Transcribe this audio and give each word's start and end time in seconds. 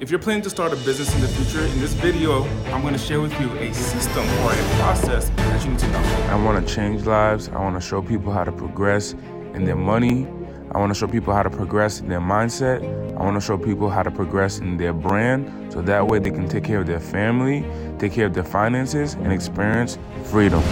If 0.00 0.12
you're 0.12 0.20
planning 0.20 0.44
to 0.44 0.50
start 0.50 0.72
a 0.72 0.76
business 0.76 1.12
in 1.12 1.20
the 1.20 1.26
future, 1.26 1.66
in 1.66 1.80
this 1.80 1.92
video, 1.92 2.44
I'm 2.66 2.82
going 2.82 2.92
to 2.92 3.00
share 3.00 3.20
with 3.20 3.32
you 3.40 3.50
a 3.58 3.74
system 3.74 4.22
or 4.44 4.52
a 4.52 4.62
process 4.78 5.28
that 5.30 5.64
you 5.64 5.72
need 5.72 5.80
to 5.80 5.88
know. 5.88 5.98
I 6.30 6.40
want 6.40 6.64
to 6.64 6.72
change 6.72 7.04
lives. 7.04 7.48
I 7.48 7.58
want 7.58 7.74
to 7.74 7.80
show 7.80 8.00
people 8.00 8.32
how 8.32 8.44
to 8.44 8.52
progress 8.52 9.14
in 9.54 9.64
their 9.64 9.74
money. 9.74 10.28
I 10.70 10.78
want 10.78 10.90
to 10.90 10.94
show 10.94 11.08
people 11.08 11.34
how 11.34 11.42
to 11.42 11.50
progress 11.50 11.98
in 11.98 12.08
their 12.08 12.20
mindset. 12.20 12.80
I 13.18 13.24
want 13.24 13.34
to 13.38 13.40
show 13.40 13.58
people 13.58 13.90
how 13.90 14.04
to 14.04 14.10
progress 14.12 14.60
in 14.60 14.76
their 14.76 14.92
brand 14.92 15.72
so 15.72 15.82
that 15.82 16.06
way 16.06 16.20
they 16.20 16.30
can 16.30 16.48
take 16.48 16.62
care 16.62 16.78
of 16.78 16.86
their 16.86 17.00
family, 17.00 17.64
take 17.98 18.12
care 18.12 18.26
of 18.26 18.34
their 18.34 18.44
finances, 18.44 19.14
and 19.14 19.32
experience 19.32 19.98
freedom. 20.26 20.62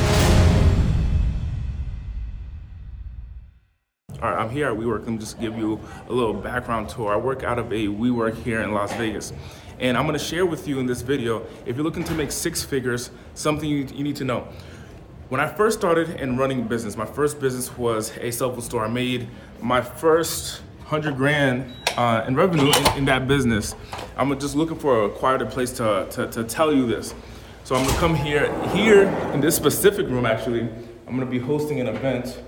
I'm 4.34 4.50
here 4.50 4.68
at 4.68 4.77
WeWork. 4.77 5.00
Let 5.00 5.08
me 5.08 5.18
just 5.18 5.40
give 5.40 5.56
you 5.56 5.80
a 6.08 6.12
little 6.12 6.34
background 6.34 6.88
tour. 6.88 7.12
I 7.12 7.16
work 7.16 7.45
out 7.45 7.58
of 7.58 7.72
a 7.72 7.86
WeWork 7.86 8.34
here 8.43 8.61
in 8.62 8.72
Las 8.72 8.93
Vegas. 8.95 9.32
And 9.79 9.96
I'm 9.96 10.06
gonna 10.06 10.18
share 10.18 10.46
with 10.46 10.66
you 10.66 10.79
in 10.79 10.86
this 10.86 11.02
video, 11.02 11.46
if 11.66 11.76
you're 11.76 11.85
looking 11.85 12.04
to 12.04 12.14
make 12.14 12.32
six 12.32 12.62
figures, 12.62 13.11
something 13.35 13.68
you, 13.68 13.86
you 13.94 14.04
need 14.04 14.16
to 14.16 14.25
know. 14.25 14.49
When 15.29 15.40
I 15.40 15.49
first 15.49 15.79
started 15.79 16.21
in 16.21 16.36
running 16.36 16.66
business, 16.68 16.96
my 16.96 17.04
first 17.04 17.40
business 17.40 17.76
was 17.76 18.16
a 18.18 18.30
cell 18.30 18.52
phone 18.52 18.62
store. 18.62 18.85
I 18.85 18.89
made 18.89 19.29
my 19.61 19.82
first 19.82 20.63
hundred 20.85 21.16
grand 21.16 21.72
uh, 21.96 22.24
in 22.29 22.36
revenue 22.36 22.71
in, 22.72 22.99
in, 22.99 23.04
that 23.07 23.27
business. 23.27 23.74
I'm 24.16 24.38
just 24.38 24.54
looking 24.54 24.79
for 24.79 25.07
a 25.07 25.08
quieter 25.11 25.46
place 25.46 25.72
to, 25.72 26.07
to, 26.11 26.29
to 26.29 26.44
tell 26.44 26.72
you 26.72 26.86
this. 26.86 27.13
So 27.64 27.74
I'm 27.74 27.85
gonna 27.85 27.99
come 27.99 28.14
here, 28.14 28.52
here 28.68 29.02
in 29.35 29.40
this 29.40 29.57
specific 29.57 30.07
room 30.07 30.27
actually, 30.27 30.61
I'm 31.08 31.16
gonna 31.16 31.27
be 31.27 31.40
hosting 31.40 31.80
an 31.80 31.88
event 31.88 32.41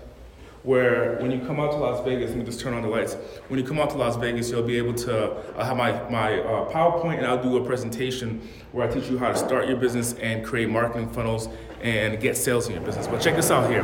where 0.69 1.17
when 1.23 1.31
you 1.31 1.41
come 1.47 1.59
out 1.59 1.71
to 1.71 1.79
Las 1.79 2.05
Vegas, 2.05 2.29
let 2.29 2.39
me 2.39 2.45
just 2.45 2.61
turn 2.61 2.75
on 2.75 2.83
the 2.83 2.89
lights. 2.89 3.15
When 3.49 3.59
you 3.59 3.65
come 3.65 3.79
out 3.81 3.89
to 3.89 3.97
Las 3.97 4.17
Vegas, 4.17 4.51
you'll 4.51 4.63
be 4.63 4.77
able 4.77 4.93
to 4.93 5.31
uh, 5.31 5.65
have 5.65 5.79
my, 5.79 5.93
my 6.11 6.41
uh, 6.41 6.71
PowerPoint 6.71 7.17
and 7.17 7.27
I'll 7.27 7.43
do 7.43 7.57
a 7.57 7.65
presentation 7.65 8.47
where 8.73 8.87
I 8.87 8.93
teach 8.93 9.09
you 9.09 9.17
how 9.17 9.33
to 9.33 9.39
start 9.39 9.67
your 9.67 9.79
business 9.79 10.13
and 10.13 10.45
create 10.45 10.69
marketing 10.69 11.09
funnels 11.09 11.49
and 11.81 12.21
get 12.21 12.37
sales 12.37 12.67
in 12.67 12.75
your 12.75 12.83
business. 12.83 13.07
But 13.07 13.23
check 13.23 13.35
this 13.35 13.51
out 13.51 13.71
here. 13.71 13.83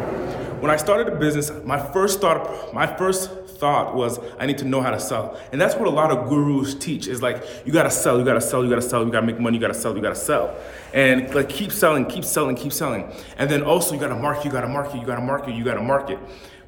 When 0.60 0.70
I 0.70 0.76
started 0.76 1.10
a 1.10 1.16
business, 1.16 1.50
my 1.64 1.78
first 1.78 2.20
thought, 2.20 2.74
my 2.74 2.86
first 2.86 3.30
thought 3.30 3.94
was 3.94 4.18
I 4.38 4.44
need 4.44 4.58
to 4.58 4.66
know 4.66 4.82
how 4.82 4.90
to 4.90 5.00
sell. 5.00 5.40
And 5.52 5.60
that's 5.60 5.76
what 5.76 5.86
a 5.86 5.90
lot 5.90 6.10
of 6.10 6.28
gurus 6.28 6.74
teach 6.74 7.08
is 7.08 7.22
like, 7.22 7.42
you 7.64 7.72
gotta 7.72 7.90
sell, 7.90 8.18
you 8.18 8.26
gotta 8.26 8.42
sell, 8.42 8.62
you 8.62 8.68
gotta 8.68 8.82
sell, 8.82 9.04
you 9.06 9.10
gotta 9.10 9.26
make 9.26 9.40
money, 9.40 9.56
you 9.56 9.60
gotta 9.60 9.72
sell, 9.72 9.96
you 9.96 10.02
gotta 10.02 10.14
sell. 10.14 10.54
And 10.92 11.34
like 11.34 11.48
keep 11.48 11.72
selling, 11.72 12.04
keep 12.04 12.24
selling, 12.24 12.56
keep 12.56 12.74
selling. 12.74 13.10
And 13.38 13.48
then 13.48 13.62
also 13.62 13.94
you 13.94 14.00
gotta 14.00 14.16
market, 14.16 14.44
you 14.44 14.50
gotta 14.50 14.68
market, 14.68 15.00
you 15.00 15.06
gotta 15.06 15.22
market, 15.22 15.54
you 15.54 15.64
gotta 15.64 15.82
market. 15.82 16.18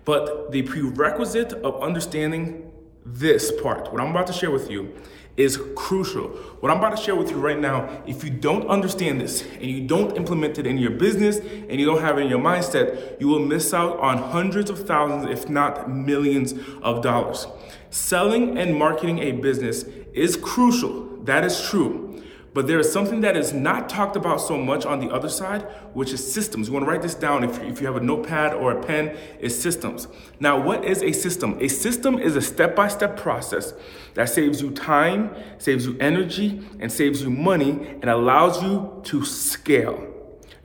But 0.06 0.52
the 0.52 0.62
prerequisite 0.62 1.52
of 1.52 1.82
understanding 1.82 2.72
this 3.04 3.52
part, 3.60 3.92
what 3.92 4.00
I'm 4.00 4.12
about 4.12 4.28
to 4.28 4.32
share 4.32 4.52
with 4.52 4.70
you, 4.70 4.94
is 5.36 5.60
crucial. 5.74 6.28
What 6.60 6.70
I'm 6.70 6.78
about 6.78 6.96
to 6.96 7.02
share 7.02 7.16
with 7.16 7.30
you 7.30 7.36
right 7.36 7.58
now, 7.58 8.02
if 8.06 8.24
you 8.24 8.30
don't 8.30 8.66
understand 8.68 9.20
this 9.20 9.42
and 9.42 9.64
you 9.64 9.86
don't 9.86 10.16
implement 10.16 10.58
it 10.58 10.66
in 10.66 10.78
your 10.78 10.92
business 10.92 11.38
and 11.38 11.72
you 11.72 11.84
don't 11.84 12.00
have 12.00 12.18
it 12.18 12.22
in 12.22 12.28
your 12.28 12.38
mindset, 12.38 13.20
you 13.20 13.26
will 13.26 13.44
miss 13.44 13.74
out 13.74 13.98
on 13.98 14.16
hundreds 14.16 14.70
of 14.70 14.86
thousands, 14.86 15.28
if 15.28 15.50
not 15.50 15.90
millions 15.90 16.54
of 16.82 17.02
dollars. 17.02 17.46
Selling 17.90 18.56
and 18.56 18.76
marketing 18.76 19.18
a 19.18 19.32
business 19.32 19.82
is 20.14 20.36
crucial. 20.36 21.18
That 21.24 21.44
is 21.44 21.60
true. 21.68 22.15
But 22.56 22.66
there 22.68 22.80
is 22.80 22.90
something 22.90 23.20
that 23.20 23.36
is 23.36 23.52
not 23.52 23.90
talked 23.90 24.16
about 24.16 24.40
so 24.40 24.56
much 24.56 24.86
on 24.86 24.98
the 24.98 25.10
other 25.10 25.28
side, 25.28 25.60
which 25.92 26.10
is 26.14 26.32
systems. 26.32 26.68
You 26.68 26.72
want 26.72 26.86
to 26.86 26.90
write 26.90 27.02
this 27.02 27.14
down 27.14 27.44
if, 27.44 27.60
if 27.60 27.82
you 27.82 27.86
have 27.86 27.96
a 27.96 28.00
notepad 28.00 28.54
or 28.54 28.72
a 28.72 28.82
pen, 28.82 29.14
is 29.40 29.60
systems. 29.60 30.08
Now, 30.40 30.58
what 30.58 30.82
is 30.82 31.02
a 31.02 31.12
system? 31.12 31.58
A 31.60 31.68
system 31.68 32.18
is 32.18 32.34
a 32.34 32.40
step 32.40 32.74
by 32.74 32.88
step 32.88 33.18
process 33.18 33.74
that 34.14 34.30
saves 34.30 34.62
you 34.62 34.70
time, 34.70 35.36
saves 35.58 35.84
you 35.84 35.98
energy, 36.00 36.66
and 36.80 36.90
saves 36.90 37.20
you 37.22 37.28
money, 37.28 37.72
and 38.00 38.04
allows 38.04 38.62
you 38.62 39.02
to 39.04 39.22
scale 39.22 40.14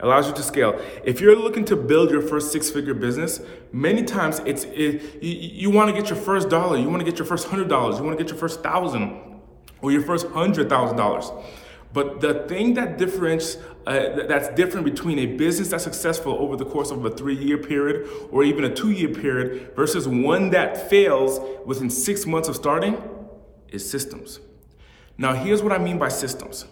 allows 0.00 0.26
you 0.26 0.34
to 0.34 0.42
scale. 0.42 0.80
If 1.04 1.20
you're 1.20 1.36
looking 1.36 1.64
to 1.66 1.76
build 1.76 2.10
your 2.10 2.22
first 2.22 2.50
six 2.50 2.70
figure 2.70 2.94
business, 2.94 3.40
many 3.70 4.02
times 4.02 4.40
it's 4.46 4.64
it, 4.64 5.22
you, 5.22 5.30
you 5.30 5.70
want 5.70 5.94
to 5.94 6.00
get 6.00 6.08
your 6.10 6.18
first 6.18 6.48
dollar, 6.48 6.78
you 6.78 6.88
want 6.88 7.00
to 7.00 7.04
get 7.04 7.18
your 7.18 7.26
first 7.26 7.48
hundred 7.48 7.68
dollars, 7.68 7.98
you 7.98 8.04
want 8.04 8.18
to 8.18 8.24
get 8.24 8.30
your 8.30 8.40
first 8.40 8.62
thousand 8.62 9.40
or 9.82 9.92
your 9.92 10.02
first 10.02 10.26
hundred 10.28 10.70
thousand 10.70 10.96
dollars. 10.96 11.30
But 11.92 12.20
the 12.20 12.46
thing 12.48 12.74
that 12.74 12.96
differentiates 12.96 13.58
uh, 13.86 14.26
that's 14.28 14.48
different 14.50 14.86
between 14.86 15.18
a 15.18 15.26
business 15.26 15.68
that's 15.70 15.84
successful 15.84 16.34
over 16.34 16.56
the 16.56 16.64
course 16.64 16.90
of 16.90 17.04
a 17.04 17.10
three-year 17.10 17.58
period 17.58 18.08
or 18.30 18.44
even 18.44 18.64
a 18.64 18.72
two-year 18.72 19.08
period 19.08 19.72
versus 19.74 20.06
one 20.06 20.50
that 20.50 20.88
fails 20.88 21.40
within 21.66 21.90
six 21.90 22.24
months 22.24 22.48
of 22.48 22.54
starting 22.56 22.96
is 23.68 23.88
systems. 23.88 24.40
Now, 25.18 25.34
here's 25.34 25.62
what 25.62 25.72
I 25.72 25.78
mean 25.78 25.98
by 25.98 26.08
systems. 26.08 26.64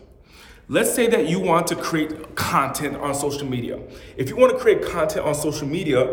Let's 0.69 0.95
say 0.95 1.09
that 1.09 1.29
you 1.29 1.41
want 1.41 1.67
to 1.67 1.77
create 1.77 2.37
content 2.37 2.97
on 2.97 3.13
social 3.13 3.45
media. 3.45 3.81
If 4.17 4.29
you 4.29 4.37
want 4.37 4.53
to 4.53 4.59
create 4.59 4.83
content 4.83 5.27
on 5.27 5.35
social 5.35 5.67
media, 5.67 6.05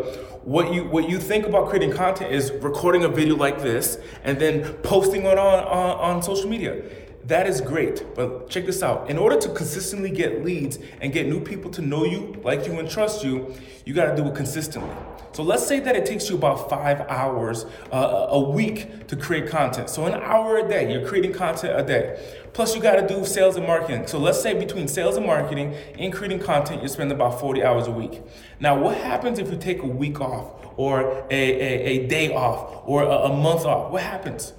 what 0.42 0.72
you 0.72 0.82
what 0.84 1.08
you 1.08 1.18
think 1.18 1.46
about 1.46 1.68
creating 1.68 1.92
content 1.92 2.32
is 2.32 2.50
recording 2.60 3.04
a 3.04 3.08
video 3.08 3.36
like 3.36 3.62
this 3.62 3.98
and 4.24 4.40
then 4.40 4.64
posting 4.82 5.22
it 5.26 5.38
on, 5.38 5.64
on, 5.64 6.16
on 6.16 6.22
social 6.24 6.50
media 6.50 6.82
that 7.24 7.46
is 7.46 7.60
great. 7.60 8.04
But 8.14 8.48
check 8.48 8.64
this 8.64 8.82
out. 8.82 9.10
In 9.10 9.18
order 9.18 9.38
to 9.38 9.48
consistently 9.50 10.10
get 10.10 10.44
leads 10.44 10.78
and 11.00 11.12
get 11.12 11.26
new 11.26 11.40
people 11.40 11.70
to 11.72 11.82
know 11.82 12.04
you, 12.04 12.40
like 12.42 12.66
you, 12.66 12.78
and 12.78 12.88
trust 12.88 13.24
you, 13.24 13.54
you 13.84 13.92
got 13.92 14.06
to 14.06 14.16
do 14.16 14.28
it 14.28 14.34
consistently. 14.34 14.94
So 15.32 15.42
let's 15.42 15.66
say 15.66 15.78
that 15.80 15.94
it 15.94 16.06
takes 16.06 16.30
you 16.30 16.36
about 16.36 16.70
five 16.70 17.02
hours 17.02 17.66
uh, 17.92 18.26
a 18.30 18.40
week 18.40 19.06
to 19.08 19.16
create 19.16 19.48
content. 19.48 19.90
So 19.90 20.06
an 20.06 20.14
hour 20.14 20.58
a 20.58 20.68
day, 20.68 20.92
you're 20.92 21.06
creating 21.06 21.32
content 21.32 21.78
a 21.78 21.84
day. 21.84 22.18
Plus, 22.54 22.74
you 22.74 22.80
got 22.80 22.96
to 22.96 23.06
do 23.06 23.24
sales 23.24 23.56
and 23.56 23.66
marketing. 23.66 24.06
So 24.06 24.18
let's 24.18 24.40
say 24.40 24.58
between 24.58 24.88
sales 24.88 25.16
and 25.16 25.26
marketing 25.26 25.74
and 25.98 26.12
creating 26.12 26.40
content, 26.40 26.82
you 26.82 26.88
spend 26.88 27.12
about 27.12 27.38
40 27.38 27.62
hours 27.62 27.86
a 27.86 27.92
week. 27.92 28.22
Now, 28.58 28.80
what 28.80 28.96
happens 28.96 29.38
if 29.38 29.50
you 29.50 29.58
take 29.58 29.82
a 29.82 29.86
week 29.86 30.20
off 30.20 30.66
or 30.76 31.26
a, 31.30 31.34
a, 31.34 31.84
a 31.84 32.06
day 32.08 32.32
off 32.32 32.82
or 32.86 33.02
a, 33.02 33.08
a 33.08 33.36
month 33.36 33.64
off? 33.64 33.92
What 33.92 34.02
happens? 34.02 34.54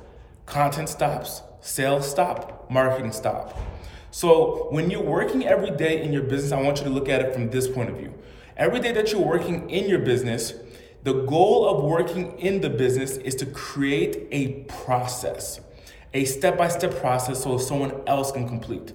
Content 0.45 0.87
stops 0.87 1.41
Sales 1.61 2.09
stop, 2.09 2.69
marketing 2.69 3.11
stop. 3.11 3.57
So 4.11 4.67
when 4.71 4.89
you're 4.89 5.03
working 5.03 5.45
every 5.45 5.71
day 5.71 6.01
in 6.01 6.11
your 6.11 6.23
business, 6.23 6.51
I 6.51 6.61
want 6.61 6.79
you 6.79 6.85
to 6.85 6.89
look 6.89 7.09
at 7.09 7.21
it 7.21 7.33
from 7.33 7.49
this 7.49 7.67
point 7.67 7.89
of 7.89 7.97
view. 7.97 8.13
Every 8.57 8.79
day 8.79 8.91
that 8.93 9.11
you're 9.11 9.21
working 9.21 9.69
in 9.69 9.89
your 9.89 9.99
business, 9.99 10.53
the 11.03 11.13
goal 11.13 11.67
of 11.67 11.83
working 11.83 12.37
in 12.39 12.61
the 12.61 12.69
business 12.69 13.17
is 13.17 13.35
to 13.35 13.45
create 13.45 14.27
a 14.31 14.63
process, 14.83 15.61
a 16.13 16.25
step 16.25 16.57
by 16.57 16.67
step 16.67 16.99
process 16.99 17.43
so 17.43 17.57
someone 17.57 18.01
else 18.07 18.31
can 18.31 18.47
complete. 18.47 18.93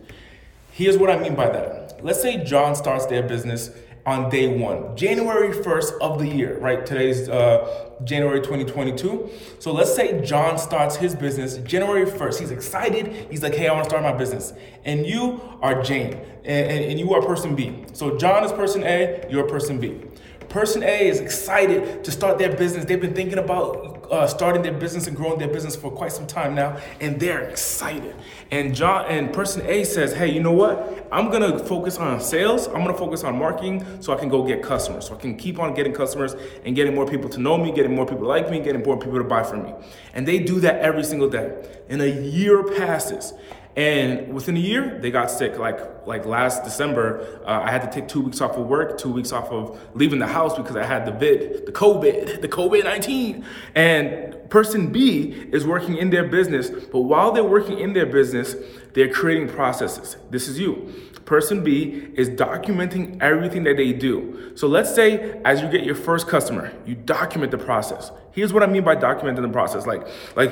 Here's 0.72 0.98
what 0.98 1.10
I 1.10 1.18
mean 1.18 1.34
by 1.34 1.48
that. 1.48 2.04
Let's 2.04 2.20
say 2.20 2.42
John 2.44 2.74
starts 2.74 3.06
their 3.06 3.22
business 3.22 3.70
on 4.06 4.28
day 4.28 4.58
one, 4.58 4.94
January 4.96 5.48
1st 5.48 5.98
of 6.00 6.18
the 6.18 6.28
year, 6.28 6.58
right? 6.58 6.84
Today's 6.84 7.28
uh, 7.28 7.90
January 8.04 8.40
2022. 8.40 9.30
So 9.58 9.72
let's 9.72 9.94
say 9.94 10.20
John 10.22 10.58
starts 10.58 10.96
his 10.96 11.14
business 11.14 11.56
January 11.58 12.04
1st. 12.04 12.40
He's 12.40 12.50
excited. 12.50 13.28
He's 13.30 13.42
like, 13.42 13.54
hey, 13.54 13.68
I 13.68 13.72
want 13.72 13.84
to 13.84 13.90
start 13.90 14.02
my 14.02 14.12
business. 14.12 14.52
And 14.84 15.06
you 15.06 15.40
are 15.62 15.82
Jane, 15.82 16.14
and, 16.44 16.70
and, 16.70 16.84
and 16.84 17.00
you 17.00 17.14
are 17.14 17.22
person 17.22 17.54
B. 17.54 17.84
So 17.94 18.18
John 18.18 18.44
is 18.44 18.52
person 18.52 18.84
A, 18.84 19.26
you're 19.30 19.48
person 19.48 19.80
B. 19.80 20.02
Person 20.50 20.82
A 20.82 21.08
is 21.08 21.20
excited 21.20 22.04
to 22.04 22.12
start 22.12 22.38
their 22.38 22.54
business. 22.54 22.84
They've 22.84 23.00
been 23.00 23.14
thinking 23.14 23.38
about 23.38 23.93
uh, 24.10 24.26
starting 24.26 24.62
their 24.62 24.72
business 24.72 25.06
and 25.06 25.16
growing 25.16 25.38
their 25.38 25.48
business 25.48 25.76
for 25.76 25.90
quite 25.90 26.12
some 26.12 26.26
time 26.26 26.54
now, 26.54 26.76
and 27.00 27.18
they're 27.20 27.42
excited. 27.42 28.14
And 28.50 28.74
John 28.74 29.06
and 29.06 29.32
person 29.32 29.62
A 29.66 29.84
says, 29.84 30.12
"Hey, 30.12 30.28
you 30.30 30.40
know 30.40 30.52
what? 30.52 31.06
I'm 31.10 31.30
gonna 31.30 31.58
focus 31.58 31.98
on 31.98 32.20
sales. 32.20 32.66
I'm 32.68 32.84
gonna 32.84 32.94
focus 32.94 33.24
on 33.24 33.38
marketing, 33.38 33.84
so 34.00 34.12
I 34.12 34.16
can 34.16 34.28
go 34.28 34.44
get 34.44 34.62
customers. 34.62 35.06
So 35.06 35.14
I 35.14 35.18
can 35.18 35.36
keep 35.36 35.58
on 35.58 35.74
getting 35.74 35.92
customers 35.92 36.34
and 36.64 36.74
getting 36.74 36.94
more 36.94 37.06
people 37.06 37.28
to 37.30 37.40
know 37.40 37.56
me, 37.56 37.72
getting 37.72 37.94
more 37.94 38.06
people 38.06 38.26
like 38.26 38.50
me, 38.50 38.60
getting 38.60 38.82
more 38.82 38.98
people 38.98 39.18
to 39.18 39.24
buy 39.24 39.42
from 39.42 39.64
me. 39.64 39.74
And 40.12 40.26
they 40.26 40.38
do 40.38 40.60
that 40.60 40.80
every 40.80 41.04
single 41.04 41.28
day. 41.28 41.52
And 41.88 42.00
a 42.02 42.10
year 42.10 42.62
passes, 42.62 43.34
and 43.76 44.32
within 44.32 44.56
a 44.56 44.60
year, 44.60 44.98
they 45.00 45.10
got 45.10 45.30
sick. 45.30 45.58
Like 45.58 46.06
like 46.06 46.24
last 46.26 46.62
December, 46.62 47.40
uh, 47.44 47.62
I 47.64 47.70
had 47.70 47.82
to 47.82 47.90
take 47.90 48.08
two 48.08 48.20
weeks 48.20 48.40
off 48.40 48.56
of 48.56 48.66
work, 48.66 48.98
two 48.98 49.12
weeks 49.12 49.32
off 49.32 49.50
of 49.50 49.80
leaving 49.94 50.20
the 50.20 50.26
house 50.26 50.56
because 50.56 50.76
I 50.76 50.84
had 50.84 51.06
the 51.06 51.12
vid, 51.12 51.66
the 51.66 51.72
COVID, 51.72 52.40
the 52.42 52.48
COVID 52.48 52.84
nineteen. 52.84 53.44
And 53.74 54.34
person 54.48 54.92
B 54.92 55.48
is 55.52 55.66
working 55.66 55.96
in 55.96 56.10
their 56.10 56.24
business, 56.24 56.70
but 56.70 57.00
while 57.00 57.32
they're 57.32 57.42
working 57.42 57.80
in 57.80 57.92
their 57.94 58.06
business, 58.06 58.54
they're 58.92 59.12
creating 59.12 59.48
processes. 59.48 60.16
This 60.30 60.46
is 60.46 60.60
you. 60.60 60.92
Person 61.24 61.64
B 61.64 62.08
is 62.14 62.28
documenting 62.28 63.20
everything 63.22 63.64
that 63.64 63.76
they 63.76 63.92
do. 63.92 64.52
So 64.56 64.66
let's 64.66 64.94
say 64.94 65.40
as 65.44 65.62
you 65.62 65.68
get 65.68 65.82
your 65.82 65.94
first 65.94 66.28
customer, 66.28 66.72
you 66.84 66.94
document 66.94 67.50
the 67.50 67.58
process. 67.58 68.10
Here's 68.32 68.52
what 68.52 68.62
I 68.62 68.66
mean 68.66 68.84
by 68.84 68.96
documenting 68.96 69.42
the 69.42 69.48
process. 69.48 69.86
Like, 69.86 70.06
like 70.36 70.50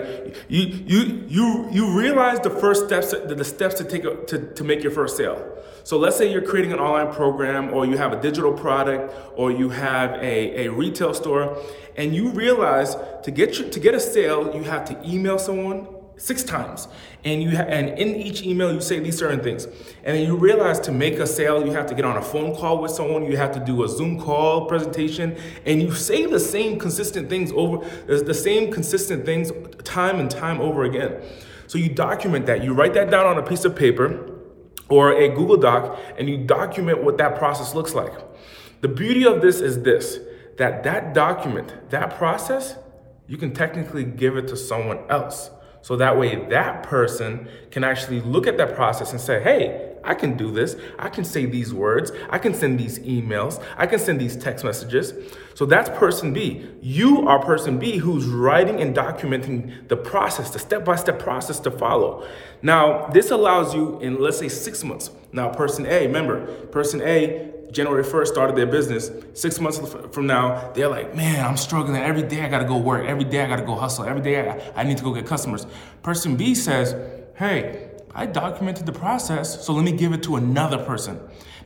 you 0.48 0.62
you 0.86 1.24
you 1.28 1.69
you 1.70 1.98
realize 1.98 2.40
the 2.40 2.50
first 2.50 2.86
steps, 2.86 3.10
the 3.10 3.44
steps 3.44 3.74
to 3.76 3.84
take 3.84 4.26
to, 4.28 4.52
to 4.54 4.64
make 4.64 4.82
your 4.82 4.92
first 4.92 5.16
sale. 5.16 5.58
So 5.84 5.98
let's 5.98 6.16
say 6.16 6.30
you're 6.30 6.42
creating 6.42 6.72
an 6.72 6.78
online 6.78 7.12
program 7.12 7.74
or 7.74 7.84
you 7.84 7.96
have 7.96 8.12
a 8.12 8.20
digital 8.20 8.52
product 8.52 9.12
or 9.36 9.50
you 9.50 9.69
have 9.70 10.12
a, 10.22 10.66
a 10.66 10.70
retail 10.70 11.12
store 11.12 11.58
and 11.96 12.14
you 12.14 12.30
realize 12.30 12.96
to 13.24 13.30
get 13.30 13.58
your, 13.58 13.69
to 13.69 13.80
get 13.80 13.94
a 13.94 14.00
sale, 14.00 14.54
you 14.54 14.62
have 14.62 14.84
to 14.86 15.08
email 15.08 15.38
someone, 15.38 15.86
six 16.16 16.42
times. 16.42 16.88
And 17.24 17.42
you 17.42 17.56
ha- 17.56 17.64
and 17.64 17.98
in 17.98 18.16
each 18.16 18.42
email 18.42 18.72
you 18.72 18.80
say 18.80 18.98
these 19.00 19.18
certain 19.18 19.40
things. 19.40 19.66
And 20.04 20.16
then 20.16 20.26
you 20.26 20.36
realize 20.36 20.78
to 20.80 20.92
make 20.92 21.14
a 21.14 21.26
sale 21.26 21.64
you 21.66 21.72
have 21.72 21.86
to 21.86 21.94
get 21.94 22.04
on 22.04 22.16
a 22.16 22.22
phone 22.22 22.54
call 22.54 22.80
with 22.80 22.92
someone 22.92 23.24
you 23.24 23.36
have 23.36 23.52
to 23.52 23.60
do 23.60 23.82
a 23.84 23.88
zoom 23.88 24.20
call 24.20 24.66
presentation 24.66 25.36
and 25.66 25.82
you 25.82 25.94
say 25.94 26.26
the 26.26 26.40
same 26.40 26.78
consistent 26.78 27.28
things 27.28 27.52
over 27.52 27.84
the 28.06 28.34
same 28.34 28.72
consistent 28.72 29.24
things 29.24 29.52
time 29.84 30.20
and 30.20 30.30
time 30.30 30.60
over 30.60 30.84
again. 30.84 31.22
So 31.66 31.78
you 31.78 31.88
document 31.88 32.46
that. 32.46 32.62
You 32.62 32.74
write 32.74 32.94
that 32.94 33.10
down 33.10 33.26
on 33.26 33.38
a 33.38 33.42
piece 33.42 33.64
of 33.64 33.74
paper 33.74 34.38
or 34.88 35.12
a 35.12 35.28
google 35.28 35.56
doc 35.56 35.98
and 36.18 36.28
you 36.28 36.38
document 36.38 37.02
what 37.02 37.18
that 37.18 37.36
process 37.36 37.74
looks 37.74 37.94
like. 37.94 38.12
The 38.82 38.88
beauty 38.88 39.24
of 39.24 39.40
this 39.40 39.60
is 39.60 39.82
this 39.82 40.18
that 40.58 40.82
that 40.84 41.14
document 41.14 41.72
that 41.90 42.16
process 42.16 42.76
you 43.26 43.38
can 43.38 43.54
technically 43.54 44.04
give 44.04 44.36
it 44.36 44.46
to 44.48 44.56
someone 44.56 44.98
else 45.08 45.50
so 45.82 45.96
that 45.96 46.17
way, 46.17 46.37
that 46.49 46.84
person 46.84 47.49
can 47.70 47.84
actually 47.84 48.20
look 48.20 48.46
at 48.46 48.56
that 48.58 48.75
process 48.75 49.11
and 49.11 49.20
say, 49.20 49.43
hey, 49.43 49.88
I 50.05 50.14
can 50.14 50.37
do 50.37 50.50
this. 50.50 50.76
I 50.99 51.08
can 51.08 51.25
say 51.25 51.46
these 51.46 51.73
words. 51.73 52.11
I 52.31 52.38
can 52.38 52.55
send 52.55 52.79
these 52.79 52.99
emails. 53.00 53.62
I 53.76 53.87
can 53.87 53.99
send 53.99 54.20
these 54.20 54.37
text 54.37 54.64
messages. 54.64 55.12
So 55.55 55.67
that's 55.67 55.90
person 55.90 56.32
B. 56.32 56.69
You 56.81 57.29
are 57.29 57.38
person 57.38 57.79
B 57.79 57.99
who's 57.99 58.26
writing 58.26 58.81
and 58.81 58.96
documenting 58.96 59.88
the 59.88 59.96
process, 59.96 60.50
the 60.50 60.58
step 60.58 60.84
by 60.84 60.96
step 60.96 61.19
process 61.19 61.61
to 61.61 61.70
follow. 61.70 62.26
Now, 62.62 63.06
this 63.08 63.31
allows 63.31 63.75
you 63.75 64.00
in, 64.00 64.20
let's 64.20 64.38
say, 64.38 64.49
six 64.49 64.82
months. 64.82 65.11
Now, 65.32 65.50
person 65.50 65.87
A, 65.87 66.06
remember, 66.06 66.46
person 66.67 67.00
A 67.02 67.51
January 67.72 68.04
1st 68.04 68.26
started 68.26 68.54
their 68.54 68.66
business. 68.66 69.10
Six 69.34 69.58
months 69.58 69.80
from 70.12 70.26
now, 70.26 70.70
they're 70.74 70.88
like, 70.88 71.14
man, 71.14 71.44
I'm 71.44 71.56
struggling. 71.56 72.00
Every 72.00 72.22
day 72.22 72.42
I 72.42 72.48
gotta 72.48 72.66
go 72.66 72.76
work. 72.76 73.06
Every 73.06 73.24
day 73.24 73.42
I 73.42 73.48
gotta 73.48 73.64
go 73.64 73.74
hustle. 73.74 74.04
Every 74.04 74.22
day 74.22 74.48
I, 74.48 74.72
I 74.76 74.84
need 74.84 74.98
to 74.98 75.04
go 75.04 75.12
get 75.14 75.26
customers. 75.26 75.66
Person 76.02 76.36
B 76.36 76.54
says, 76.54 76.94
hey, 77.36 77.90
I 78.14 78.26
documented 78.26 78.84
the 78.84 78.92
process, 78.92 79.64
so 79.64 79.72
let 79.72 79.84
me 79.84 79.92
give 79.92 80.12
it 80.12 80.22
to 80.24 80.36
another 80.36 80.78
person. 80.84 81.19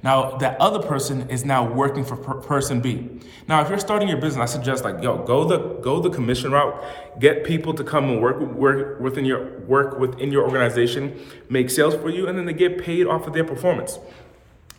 Now, 0.03 0.37
that 0.37 0.61
other 0.61 0.87
person 0.87 1.29
is 1.31 1.45
now 1.45 1.69
working 1.69 2.05
for 2.05 2.17
per- 2.17 2.41
person 2.41 2.81
B. 2.81 3.19
Now, 3.49 3.63
if 3.63 3.69
you're 3.69 3.79
starting 3.79 4.09
your 4.09 4.21
business, 4.21 4.51
I 4.51 4.53
suggest 4.53 4.85
like, 4.85 5.03
yo, 5.03 5.25
go 5.25 5.45
the 5.45 5.59
go 5.81 6.01
the 6.01 6.11
commission 6.11 6.53
route. 6.53 6.81
Get 7.19 7.45
people 7.45 7.75
to 7.75 7.83
come 7.83 8.05
and 8.11 8.23
work 8.23 8.41
work 8.41 9.01
within 9.01 9.25
your 9.25 9.59
work 9.61 9.99
within 9.99 10.31
your 10.31 10.45
organization, 10.45 11.19
make 11.49 11.71
sales 11.71 11.95
for 11.95 12.11
you, 12.11 12.29
and 12.29 12.39
then 12.39 12.45
they 12.45 12.53
get 12.53 12.79
paid 12.79 13.07
off 13.07 13.27
of 13.27 13.33
their 13.33 13.45
performance. 13.45 13.99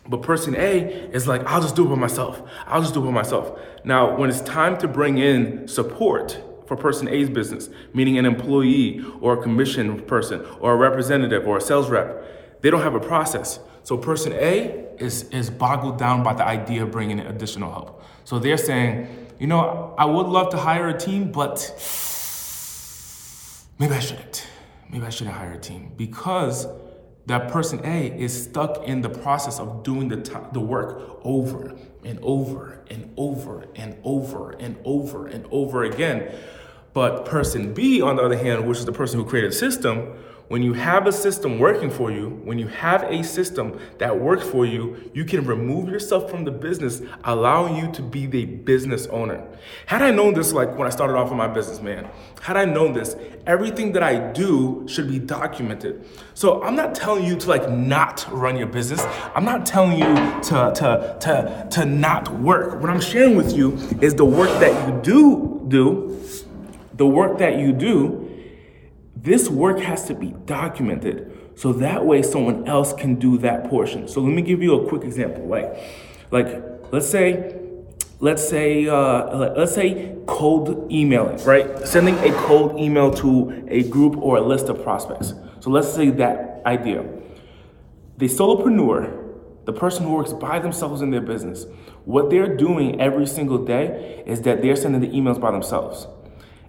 But 0.08 0.22
person 0.22 0.56
A 0.56 0.78
is 1.12 1.28
like, 1.28 1.44
I'll 1.44 1.60
just 1.60 1.76
do 1.76 1.84
it 1.84 1.88
by 1.88 1.96
myself. 1.96 2.42
I'll 2.66 2.80
just 2.80 2.94
do 2.94 3.02
it 3.02 3.06
by 3.06 3.12
myself. 3.12 3.58
Now, 3.84 4.16
when 4.16 4.30
it's 4.30 4.40
time 4.40 4.78
to 4.78 4.88
bring 4.88 5.18
in 5.18 5.68
support 5.68 6.42
for 6.66 6.76
person 6.76 7.08
A's 7.08 7.28
business, 7.28 7.68
meaning 7.92 8.18
an 8.18 8.24
employee 8.24 9.04
or 9.20 9.38
a 9.38 9.42
commission 9.42 10.00
person 10.02 10.44
or 10.60 10.72
a 10.72 10.76
representative 10.76 11.46
or 11.46 11.58
a 11.58 11.60
sales 11.60 11.90
rep, 11.90 12.60
they 12.62 12.70
don't 12.70 12.82
have 12.82 12.94
a 12.94 13.00
process. 13.00 13.60
So 13.82 13.96
person 13.96 14.32
A 14.32 14.86
is, 14.98 15.24
is 15.30 15.50
boggled 15.50 15.98
down 15.98 16.22
by 16.22 16.34
the 16.34 16.44
idea 16.44 16.82
of 16.82 16.90
bringing 16.90 17.18
in 17.18 17.26
additional 17.26 17.70
help. 17.70 18.02
So 18.24 18.38
they're 18.38 18.58
saying, 18.58 19.28
you 19.38 19.46
know, 19.46 19.94
I 19.96 20.04
would 20.04 20.26
love 20.26 20.50
to 20.50 20.56
hire 20.56 20.88
a 20.88 20.98
team, 20.98 21.32
but 21.32 21.58
maybe 23.78 23.94
I 23.94 24.00
shouldn't. 24.00 24.46
Maybe 24.90 25.06
I 25.06 25.10
shouldn't 25.10 25.36
hire 25.36 25.52
a 25.52 25.58
team 25.58 25.92
because 25.96 26.66
that 27.28 27.52
person 27.52 27.80
A 27.84 28.06
is 28.06 28.44
stuck 28.44 28.84
in 28.84 29.02
the 29.02 29.10
process 29.10 29.60
of 29.60 29.82
doing 29.82 30.08
the, 30.08 30.16
t- 30.16 30.34
the 30.52 30.60
work 30.60 31.20
over 31.22 31.76
and 32.02 32.18
over 32.22 32.80
and 32.90 33.12
over 33.18 33.66
and 33.76 33.98
over 34.02 34.52
and 34.52 34.78
over 34.84 35.26
and 35.26 35.46
over 35.50 35.84
again. 35.84 36.34
But 36.94 37.26
person 37.26 37.74
B, 37.74 38.00
on 38.00 38.16
the 38.16 38.22
other 38.22 38.36
hand, 38.36 38.66
which 38.66 38.78
is 38.78 38.86
the 38.86 38.92
person 38.92 39.20
who 39.20 39.26
created 39.26 39.52
the 39.52 39.56
system, 39.56 40.14
when 40.48 40.62
you 40.62 40.72
have 40.72 41.06
a 41.06 41.12
system 41.12 41.58
working 41.58 41.90
for 41.90 42.10
you, 42.10 42.30
when 42.42 42.58
you 42.58 42.68
have 42.68 43.02
a 43.04 43.22
system 43.22 43.78
that 43.98 44.18
works 44.18 44.46
for 44.46 44.64
you, 44.64 45.10
you 45.12 45.24
can 45.24 45.44
remove 45.44 45.90
yourself 45.90 46.30
from 46.30 46.44
the 46.44 46.50
business, 46.50 47.02
allowing 47.24 47.76
you 47.76 47.92
to 47.92 48.02
be 48.02 48.24
the 48.24 48.46
business 48.46 49.06
owner. 49.08 49.46
Had 49.84 50.00
I 50.00 50.10
known 50.10 50.32
this, 50.32 50.52
like 50.52 50.76
when 50.78 50.86
I 50.86 50.90
started 50.90 51.16
off 51.16 51.30
in 51.30 51.36
my 51.36 51.48
business, 51.48 51.82
man, 51.82 52.08
had 52.40 52.56
I 52.56 52.64
known 52.64 52.94
this, 52.94 53.14
everything 53.46 53.92
that 53.92 54.02
I 54.02 54.32
do 54.32 54.86
should 54.88 55.08
be 55.08 55.18
documented. 55.18 56.06
So 56.32 56.62
I'm 56.62 56.74
not 56.74 56.94
telling 56.94 57.24
you 57.26 57.36
to 57.36 57.48
like 57.48 57.68
not 57.70 58.26
run 58.30 58.56
your 58.56 58.68
business. 58.68 59.04
I'm 59.34 59.44
not 59.44 59.66
telling 59.66 59.98
you 59.98 60.14
to 60.44 60.72
to 60.76 61.18
to 61.20 61.68
to 61.72 61.84
not 61.84 62.32
work. 62.40 62.80
What 62.80 62.88
I'm 62.88 63.00
sharing 63.00 63.36
with 63.36 63.54
you 63.54 63.74
is 64.00 64.14
the 64.14 64.24
work 64.24 64.50
that 64.60 64.88
you 64.88 65.02
do 65.02 65.64
do, 65.68 66.22
the 66.94 67.06
work 67.06 67.36
that 67.38 67.58
you 67.58 67.72
do 67.72 68.27
this 69.22 69.48
work 69.48 69.80
has 69.80 70.04
to 70.06 70.14
be 70.14 70.34
documented 70.46 71.32
so 71.56 71.72
that 71.72 72.04
way 72.06 72.22
someone 72.22 72.68
else 72.68 72.92
can 72.92 73.16
do 73.16 73.38
that 73.38 73.68
portion. 73.68 74.06
So 74.06 74.20
let 74.20 74.32
me 74.32 74.42
give 74.42 74.62
you 74.62 74.80
a 74.80 74.88
quick 74.88 75.02
example. 75.02 75.46
Like, 75.46 75.76
like 76.30 76.62
let's 76.92 77.08
say, 77.08 77.56
let's 78.20 78.48
say, 78.48 78.86
uh, 78.86 79.54
let's 79.56 79.74
say 79.74 80.16
cold 80.26 80.90
emailing, 80.92 81.42
right? 81.44 81.86
Sending 81.86 82.14
a 82.18 82.32
cold 82.46 82.78
email 82.78 83.10
to 83.14 83.66
a 83.68 83.82
group 83.88 84.16
or 84.18 84.36
a 84.36 84.40
list 84.40 84.68
of 84.68 84.82
prospects. 84.84 85.34
So 85.58 85.70
let's 85.70 85.92
say 85.92 86.10
that 86.10 86.62
idea. 86.64 87.04
The 88.18 88.26
solopreneur, 88.26 89.64
the 89.64 89.72
person 89.72 90.04
who 90.04 90.14
works 90.14 90.32
by 90.32 90.60
themselves 90.60 91.02
in 91.02 91.10
their 91.10 91.20
business, 91.20 91.66
what 92.04 92.30
they're 92.30 92.56
doing 92.56 93.00
every 93.00 93.26
single 93.26 93.64
day 93.64 94.22
is 94.26 94.42
that 94.42 94.62
they're 94.62 94.76
sending 94.76 95.00
the 95.00 95.08
emails 95.08 95.40
by 95.40 95.50
themselves. 95.50 96.06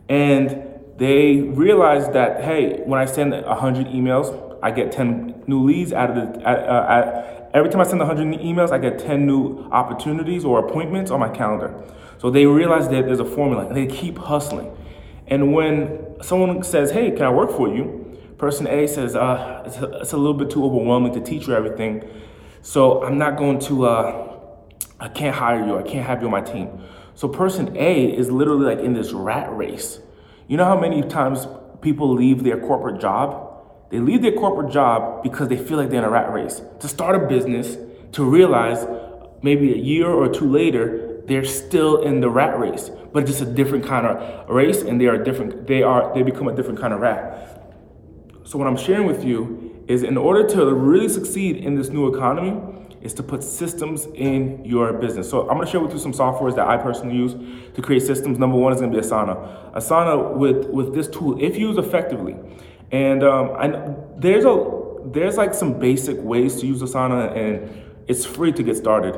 And 0.08 0.66
they 1.00 1.42
realized 1.42 2.12
that 2.12 2.44
hey, 2.44 2.82
when 2.86 3.00
I 3.00 3.06
send 3.06 3.32
100 3.32 3.88
emails, 3.88 4.60
I 4.62 4.72
get 4.72 4.92
10 4.92 5.46
new 5.48 5.64
leads 5.64 5.94
out 5.94 6.10
of 6.12 6.34
the. 6.34 6.48
Uh, 6.48 7.50
every 7.54 7.70
time 7.70 7.80
I 7.80 7.86
send 7.86 8.00
100 8.00 8.40
emails, 8.42 8.72
I 8.72 8.80
get 8.80 9.00
10 9.00 9.26
new 9.26 9.64
opportunities 9.72 10.44
or 10.44 10.68
appointments 10.68 11.10
on 11.10 11.22
my 11.22 11.30
calendar. 11.30 11.74
So 12.18 12.30
they 12.30 12.46
realize 12.46 12.90
that 12.90 13.06
there's 13.06 13.22
a 13.22 13.26
formula, 13.26 13.68
and 13.68 13.78
they 13.78 13.88
keep 13.88 14.18
hustling. 14.18 14.76
And 15.28 15.54
when 15.54 16.22
someone 16.22 16.62
says, 16.64 16.92
"Hey, 16.92 17.12
can 17.12 17.24
I 17.24 17.30
work 17.30 17.52
for 17.52 17.70
you?" 17.70 18.18
Person 18.38 18.68
A 18.68 18.88
says, 18.88 19.16
uh, 19.16 19.64
it's, 19.66 19.78
a, 19.78 20.00
it's, 20.00 20.14
a, 20.14 20.18
little 20.18 20.34
bit 20.34 20.50
too 20.50 20.64
overwhelming 20.66 21.14
to 21.14 21.22
teach 21.22 21.48
you 21.48 21.54
everything, 21.54 22.04
so 22.62 23.04
I'm 23.04 23.18
not 23.18 23.38
going 23.38 23.60
to. 23.60 23.86
Uh, 23.86 24.36
I 25.00 25.08
can't 25.08 25.36
hire 25.36 25.66
you. 25.66 25.78
I 25.78 25.84
can't 25.84 26.06
have 26.06 26.20
you 26.20 26.26
on 26.26 26.32
my 26.32 26.42
team." 26.42 26.68
So 27.16 27.30
person 27.30 27.78
A 27.78 28.06
is 28.06 28.30
literally 28.30 28.66
like 28.66 28.84
in 28.84 28.94
this 28.94 29.14
rat 29.14 29.56
race 29.56 30.00
you 30.50 30.58
know 30.58 30.66
how 30.66 30.80
many 30.80 31.04
times 31.04 31.48
people 31.80 32.12
leave 32.12 32.44
their 32.44 32.60
corporate 32.60 33.00
job? 33.00 33.64
They 33.92 34.00
leave 34.00 34.24
their 34.24 34.32
corporate 34.32 34.74
job 34.74 35.22
because 35.22 35.48
they 35.48 35.58
feel 35.58 35.78
like 35.78 35.92
they're 35.92 36.00
in 36.00 36.06
a 36.06 36.10
rat 36.10 36.34
race. 36.34 36.64
To 36.80 36.88
start 36.88 37.16
a 37.16 37.28
business, 37.28 37.78
to 38.14 38.24
realize 38.24 38.84
maybe 39.44 39.72
a 39.74 39.78
year 39.78 40.10
or 40.10 40.28
two 40.28 40.50
later, 40.50 41.22
they're 41.28 41.46
still 41.46 42.02
in 42.02 42.20
the 42.20 42.32
rat 42.32 42.60
race, 42.60 42.90
but 43.14 43.28
just 43.28 43.42
a 43.42 43.46
different 43.46 43.86
kind 43.86 44.08
of 44.08 44.50
race, 44.50 44.82
and 44.82 45.00
they 45.00 45.06
are 45.06 45.24
different. 45.24 45.68
They 45.68 45.84
are 45.84 46.12
they 46.16 46.24
become 46.24 46.48
a 46.48 46.56
different 46.56 46.80
kind 46.80 46.96
of 46.96 47.00
rat. 47.00 47.64
So 48.44 48.58
what 48.58 48.66
I'm 48.66 48.78
sharing 48.78 49.06
with 49.06 49.24
you 49.24 49.84
is, 49.88 50.02
in 50.02 50.18
order 50.18 50.50
to 50.56 50.74
really 50.74 51.10
succeed 51.10 51.58
in 51.58 51.76
this 51.76 51.90
new 51.90 52.12
economy, 52.12 52.60
is 53.02 53.14
to 53.14 53.24
put 53.24 53.44
systems 53.44 54.06
in 54.14 54.64
your 54.66 54.94
business. 54.94 55.30
So 55.30 55.42
I'm 55.42 55.58
gonna 55.58 55.68
share 55.68 55.80
with 55.80 55.94
you 55.94 56.00
some 56.00 56.14
softwares 56.14 56.56
that 56.56 56.68
I 56.68 56.78
personally 56.78 57.16
use 57.16 57.34
to 57.76 57.82
create 57.82 58.02
systems. 58.02 58.38
Number 58.38 58.58
one 58.58 58.74
is 58.74 58.82
gonna 58.82 58.92
be 58.92 59.00
Asana. 59.00 59.74
Asana 59.74 60.36
with 60.36 60.68
with 60.68 60.94
this 60.94 61.08
tool, 61.08 61.42
if 61.42 61.58
used 61.58 61.80
effectively, 61.80 62.36
and 62.92 63.24
um, 63.24 63.52
I, 63.58 63.96
there's 64.18 64.46
a 64.46 64.80
there's 65.06 65.38
like 65.38 65.54
some 65.54 65.80
basic 65.80 66.18
ways 66.22 66.60
to 66.62 66.68
use 66.68 66.82
Asana, 66.82 67.36
and 67.36 67.84
it's 68.08 68.26
free 68.26 68.52
to 68.52 68.64
get 68.64 68.76
started. 68.76 69.16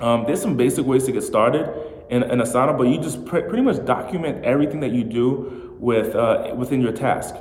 Um, 0.00 0.24
there's 0.26 0.40
some 0.40 0.56
basic 0.56 0.86
ways 0.86 1.04
to 1.04 1.12
get 1.12 1.22
started 1.22 1.68
in, 2.08 2.22
in 2.22 2.38
Asana, 2.38 2.76
but 2.76 2.84
you 2.84 3.00
just 3.00 3.24
pre- 3.26 3.42
pretty 3.42 3.62
much 3.62 3.84
document 3.84 4.44
everything 4.44 4.80
that 4.80 4.92
you 4.92 5.04
do 5.04 5.76
with 5.78 6.14
uh, 6.14 6.54
within 6.56 6.80
your 6.80 6.92
task. 6.92 7.34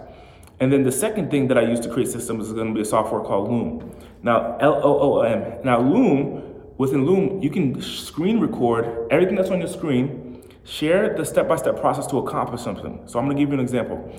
And 0.59 0.73
then 0.73 0.83
the 0.83 0.91
second 0.91 1.29
thing 1.29 1.47
that 1.49 1.57
I 1.57 1.61
use 1.61 1.79
to 1.81 1.89
create 1.89 2.09
systems 2.09 2.47
is 2.47 2.53
going 2.53 2.67
to 2.67 2.73
be 2.73 2.81
a 2.81 2.85
software 2.85 3.21
called 3.21 3.51
Loom. 3.51 3.95
Now, 4.23 4.57
L 4.59 4.81
O 4.83 5.19
O 5.19 5.21
M. 5.21 5.63
Now, 5.63 5.79
Loom, 5.79 6.41
within 6.77 7.05
Loom, 7.05 7.41
you 7.41 7.49
can 7.49 7.79
screen 7.81 8.39
record 8.39 9.07
everything 9.11 9.35
that's 9.35 9.51
on 9.51 9.59
your 9.59 9.67
screen, 9.67 10.43
share 10.63 11.15
the 11.15 11.25
step 11.25 11.47
by 11.47 11.57
step 11.57 11.79
process 11.79 12.07
to 12.07 12.17
accomplish 12.17 12.61
something. 12.61 13.03
So, 13.05 13.19
I'm 13.19 13.25
going 13.25 13.37
to 13.37 13.41
give 13.41 13.49
you 13.49 13.55
an 13.55 13.59
example. 13.59 14.11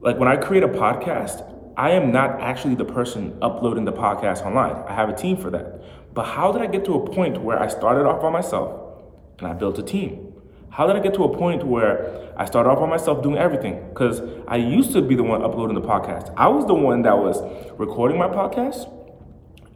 Like 0.00 0.18
when 0.18 0.28
I 0.28 0.36
create 0.36 0.62
a 0.62 0.68
podcast, 0.68 1.50
I 1.76 1.90
am 1.90 2.12
not 2.12 2.40
actually 2.40 2.76
the 2.76 2.84
person 2.84 3.36
uploading 3.42 3.84
the 3.84 3.92
podcast 3.92 4.44
online. 4.46 4.76
I 4.86 4.94
have 4.94 5.08
a 5.08 5.14
team 5.14 5.36
for 5.36 5.50
that. 5.50 5.82
But 6.14 6.24
how 6.24 6.52
did 6.52 6.62
I 6.62 6.66
get 6.66 6.84
to 6.84 6.94
a 6.94 7.10
point 7.10 7.40
where 7.40 7.58
I 7.60 7.66
started 7.68 8.06
off 8.06 8.22
by 8.22 8.30
myself 8.30 9.00
and 9.38 9.48
I 9.48 9.54
built 9.54 9.78
a 9.78 9.82
team? 9.82 10.33
How 10.74 10.88
did 10.88 10.96
I 10.96 10.98
get 10.98 11.14
to 11.14 11.22
a 11.22 11.28
point 11.32 11.64
where 11.64 12.32
I 12.36 12.46
started 12.46 12.68
off 12.68 12.80
by 12.80 12.88
myself 12.88 13.22
doing 13.22 13.38
everything? 13.38 13.90
Because 13.90 14.20
I 14.48 14.56
used 14.56 14.90
to 14.94 15.02
be 15.02 15.14
the 15.14 15.22
one 15.22 15.40
uploading 15.40 15.76
the 15.76 15.80
podcast. 15.80 16.34
I 16.36 16.48
was 16.48 16.66
the 16.66 16.74
one 16.74 17.02
that 17.02 17.16
was 17.16 17.40
recording 17.78 18.18
my 18.18 18.26
podcast, 18.26 18.90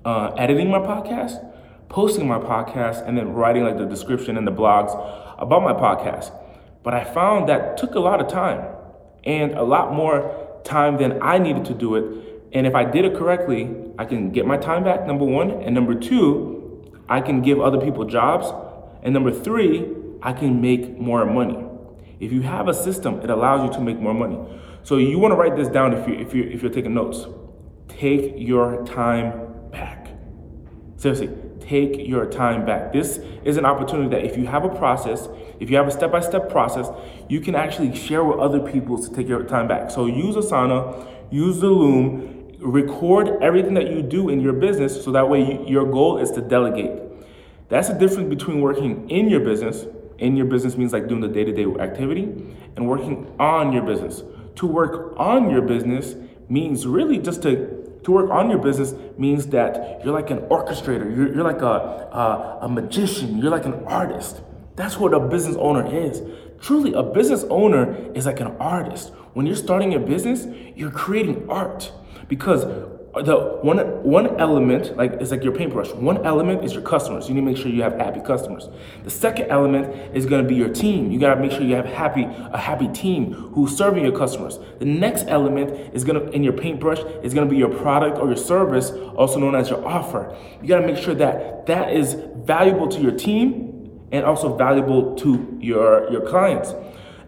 uh, 0.05 0.33
editing 0.37 0.69
my 0.69 0.81
podcast, 0.81 1.39
posting 1.89 2.27
my 2.27 2.41
podcast, 2.41 3.07
and 3.07 3.17
then 3.17 3.33
writing 3.33 3.63
like 3.63 3.79
the 3.79 3.87
description 3.87 4.37
and 4.37 4.45
the 4.45 4.51
blogs 4.51 4.91
about 5.39 5.63
my 5.63 5.73
podcast. 5.73 6.33
But 6.83 6.95
I 6.95 7.05
found 7.05 7.49
that 7.49 7.77
took 7.77 7.95
a 7.95 8.01
lot 8.01 8.21
of 8.21 8.27
time 8.27 8.67
and 9.23 9.53
a 9.53 9.63
lot 9.63 9.95
more 9.95 10.61
time 10.65 10.97
than 10.97 11.23
I 11.23 11.39
needed 11.39 11.65
to 11.67 11.75
do 11.75 11.95
it. 11.95 12.51
And 12.53 12.67
if 12.67 12.75
I 12.75 12.83
did 12.83 13.05
it 13.05 13.15
correctly, 13.15 13.73
I 14.01 14.05
can 14.05 14.33
get 14.33 14.47
my 14.47 14.57
time 14.57 14.83
back, 14.83 15.07
number 15.07 15.25
one. 15.25 15.63
And 15.63 15.77
number 15.77 15.95
two, 15.95 16.93
I 17.09 17.21
can 17.21 17.41
give 17.41 17.61
other 17.61 17.81
people 17.81 18.05
jobs. 18.05 18.53
And 19.05 19.15
number 19.15 19.31
three, 19.31 19.95
I 20.23 20.33
can 20.33 20.61
make 20.61 20.99
more 20.99 21.25
money. 21.25 21.65
If 22.21 22.33
you 22.33 22.43
have 22.43 22.69
a 22.69 22.75
system, 22.75 23.21
it 23.21 23.31
allows 23.31 23.69
you 23.69 23.73
to 23.75 23.81
make 23.81 23.99
more 23.99 24.15
money. 24.15 24.39
So 24.83 24.97
you 24.97 25.19
want 25.19 25.33
to 25.33 25.37
write 25.37 25.57
this 25.57 25.69
down 25.69 25.93
if 25.93 26.09
you 26.09 26.15
if 26.15 26.35
you 26.35 26.45
if 26.45 26.63
you're 26.63 26.73
taking 26.73 26.95
notes. 26.95 27.27
Take 27.89 28.35
your 28.37 28.85
time 28.85 29.71
back. 29.71 30.09
Seriously, 30.97 31.31
take 31.61 32.09
your 32.09 32.27
time 32.27 32.65
back. 32.67 32.93
This 32.93 33.19
is 33.45 33.57
an 33.57 33.65
opportunity 33.65 34.09
that 34.11 34.25
if 34.25 34.37
you 34.37 34.47
have 34.47 34.65
a 34.65 34.69
process, 34.69 35.29
if 35.61 35.71
you 35.71 35.77
have 35.77 35.87
a 35.87 35.91
step-by-step 35.91 36.51
process, 36.51 36.89
you 37.29 37.41
can 37.41 37.55
actually 37.55 37.95
share 37.95 38.25
with 38.25 38.39
other 38.39 38.61
people 38.61 39.03
to 39.03 39.13
take 39.13 39.29
your 39.29 39.43
time 39.45 39.69
back. 39.69 39.91
So 39.91 40.07
use 40.07 40.37
Asana, 40.37 41.07
use 41.31 41.61
the 41.61 41.69
Loom, 41.69 42.57
record 42.61 43.43
everything 43.43 43.75
that 43.75 43.91
you 43.91 44.03
do 44.03 44.29
in 44.29 44.41
your 44.41 44.55
business 44.55 45.05
so 45.05 45.13
that 45.13 45.29
way 45.29 45.41
you, 45.41 45.65
your 45.67 45.91
goal 45.91 46.19
is 46.19 46.31
to 46.33 46.41
delegate. 46.41 47.01
That's 47.69 47.89
the 47.89 47.95
difference 47.95 48.29
between 48.29 48.61
working 48.61 49.09
in 49.11 49.29
your 49.29 49.41
business 49.41 49.85
in 50.19 50.37
your 50.37 50.47
business 50.47 50.77
means 50.77 50.93
like 50.93 51.09
doing 51.09 51.21
the 51.21 51.29
day 51.29 51.45
to 51.45 51.53
day 51.53 51.65
activity 51.81 52.25
and 52.77 52.89
working 52.89 53.33
on 53.39 53.73
your 53.73 53.83
business. 53.83 54.23
To 54.57 54.67
work 54.67 55.15
on 55.17 55.51
your 55.51 55.63
business 55.63 56.15
means 56.49 56.87
really 56.87 57.19
just 57.19 57.43
to 57.43 57.79
to 58.05 58.13
work 58.13 58.31
on 58.31 58.49
your 58.49 58.59
business 58.59 58.95
means 59.19 59.49
that 59.49 60.01
you're 60.05 60.15
like 60.15 60.31
an 60.31 60.39
orchestrator, 60.49 61.15
you're, 61.15 61.35
you're 61.35 61.45
like 61.45 61.61
a, 61.61 61.67
a, 61.67 62.59
a 62.63 62.69
magician, 62.69 63.39
you're 63.39 63.51
like 63.51 63.67
an 63.67 63.85
artist. 63.85 64.41
That's 64.77 64.97
what 64.97 65.13
a 65.13 65.21
business 65.21 65.57
owner 65.59 65.85
is. 65.87 66.23
Truly, 66.61 66.93
a 66.93 67.03
business 67.03 67.45
owner 67.51 68.11
is 68.15 68.27
like 68.27 68.41
an 68.41 68.57
artist. 68.59 69.13
When 69.35 69.47
you're 69.47 69.57
starting 69.57 69.93
your 69.93 70.01
business, 70.01 70.47
you're 70.77 70.91
creating 70.91 71.51
art 71.51 71.93
because 72.29 72.65
the 73.15 73.59
one 73.63 73.79
one 74.03 74.39
element 74.39 74.97
like 74.97 75.13
it's 75.15 75.31
like 75.31 75.43
your 75.43 75.55
paintbrush. 75.55 75.91
One 75.93 76.25
element 76.27 76.63
is 76.63 76.75
your 76.75 76.83
customers. 76.83 77.29
You 77.29 77.35
need 77.35 77.41
to 77.41 77.47
make 77.47 77.57
sure 77.57 77.69
you 77.69 77.83
have 77.83 77.95
happy 77.95 78.21
customers. 78.21 78.69
The 79.05 79.11
second 79.11 79.51
element 79.51 80.15
is 80.15 80.27
going 80.27 80.43
to 80.43 80.49
be 80.49 80.55
your 80.55 80.69
team. 80.69 81.11
You 81.11 81.19
got 81.19 81.35
to 81.35 81.41
make 81.41 81.51
sure 81.51 81.63
you 81.63 81.75
have 81.75 81.87
happy 81.87 82.25
a 82.25 82.59
happy 82.59 82.89
team 82.89 83.33
who's 83.33 83.77
serving 83.77 84.05
your 84.05 84.17
customers. 84.17 84.59
The 84.79 84.85
next 84.85 85.27
element 85.27 85.95
is 85.95 86.05
going 86.05 86.21
to 86.21 86.31
in 86.33 86.45
your 86.45 86.53
paintbrush 86.53 87.01
is 87.23 87.33
going 87.33 87.49
to 87.49 87.51
be 87.51 87.59
your 87.59 87.71
product 87.71 88.19
or 88.19 88.27
your 88.27 88.37
service 88.37 88.91
also 89.17 89.39
known 89.39 89.55
as 89.55 89.71
your 89.71 89.85
offer. 89.87 90.37
You 90.61 90.69
got 90.69 90.81
to 90.81 90.87
make 90.87 90.99
sure 90.99 91.15
that 91.15 91.67
that 91.67 91.93
is 91.95 92.15
valuable 92.37 92.89
to 92.89 93.01
your 93.01 93.13
team 93.13 93.99
and 94.13 94.25
also 94.25 94.55
valuable 94.55 95.15
to 95.17 95.59
your 95.61 96.11
your 96.13 96.29
clients. 96.29 96.75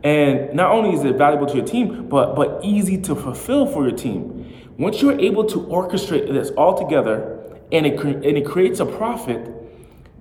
And 0.03 0.55
not 0.55 0.73
only 0.73 0.95
is 0.95 1.05
it 1.05 1.17
valuable 1.17 1.47
to 1.47 1.57
your 1.57 1.67
team 1.67 2.07
but 2.09 2.37
but 2.37 2.61
easy 2.63 3.01
to 3.03 3.15
fulfill 3.17 3.67
for 3.67 3.89
your 3.89 3.97
team 3.97 4.40
once 4.81 5.03
you're 5.03 5.21
able 5.21 5.45
to 5.45 5.59
orchestrate 5.67 6.33
this 6.33 6.49
all 6.53 6.77
together 6.77 7.39
and 7.71 7.87
it, 7.87 8.01
and 8.01 8.25
it 8.25 8.47
creates 8.47 8.81
a 8.81 8.87
profit, 8.87 9.47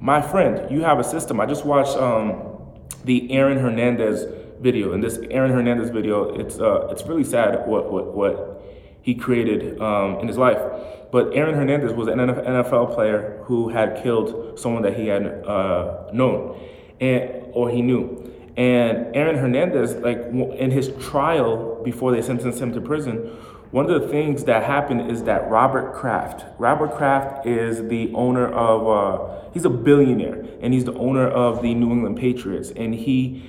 my 0.01 0.21
friend, 0.21 0.69
you 0.69 0.81
have 0.83 0.99
a 0.99 1.03
system. 1.03 1.39
I 1.39 1.45
just 1.45 1.65
watched 1.65 1.95
um, 1.95 2.59
the 3.05 3.31
Aaron 3.31 3.57
Hernandez 3.57 4.25
video, 4.59 4.91
and 4.91 5.01
this 5.01 5.17
Aaron 5.31 5.51
Hernandez 5.51 5.89
video, 5.91 6.35
it's 6.37 6.59
uh, 6.59 6.89
it's 6.91 7.03
really 7.03 7.23
sad 7.23 7.65
what 7.67 7.89
what, 7.89 8.13
what 8.13 8.61
he 9.01 9.15
created 9.15 9.81
um, 9.81 10.19
in 10.19 10.27
his 10.27 10.37
life. 10.37 10.61
But 11.09 11.33
Aaron 11.33 11.55
Hernandez 11.55 11.93
was 11.93 12.09
an 12.09 12.17
NFL 12.19 12.93
player 12.93 13.41
who 13.45 13.69
had 13.69 14.03
killed 14.03 14.59
someone 14.59 14.83
that 14.83 14.97
he 14.97 15.07
had 15.07 15.25
uh, 15.25 16.09
known, 16.11 16.59
and 16.99 17.45
or 17.53 17.69
he 17.69 17.81
knew. 17.81 18.29
And 18.57 19.15
Aaron 19.15 19.37
Hernandez, 19.37 19.95
like 19.95 20.17
in 20.17 20.69
his 20.69 20.91
trial 20.99 21.81
before 21.81 22.11
they 22.11 22.21
sentenced 22.21 22.59
him 22.61 22.73
to 22.73 22.81
prison, 22.81 23.31
one 23.71 23.89
of 23.89 24.01
the 24.01 24.07
things 24.07 24.45
that 24.45 24.63
happened 24.63 25.11
is 25.11 25.23
that 25.23 25.49
Robert 25.49 25.93
Kraft, 25.93 26.45
Robert 26.57 26.95
Kraft 26.95 27.45
is 27.45 27.87
the 27.87 28.11
owner 28.13 28.47
of, 28.47 28.87
uh, 28.87 29.49
he's 29.53 29.65
a 29.65 29.69
billionaire, 29.69 30.43
and 30.61 30.73
he's 30.73 30.85
the 30.85 30.93
owner 30.95 31.27
of 31.27 31.61
the 31.61 31.73
New 31.73 31.91
England 31.91 32.17
Patriots, 32.17 32.71
and 32.71 32.95
he, 32.95 33.47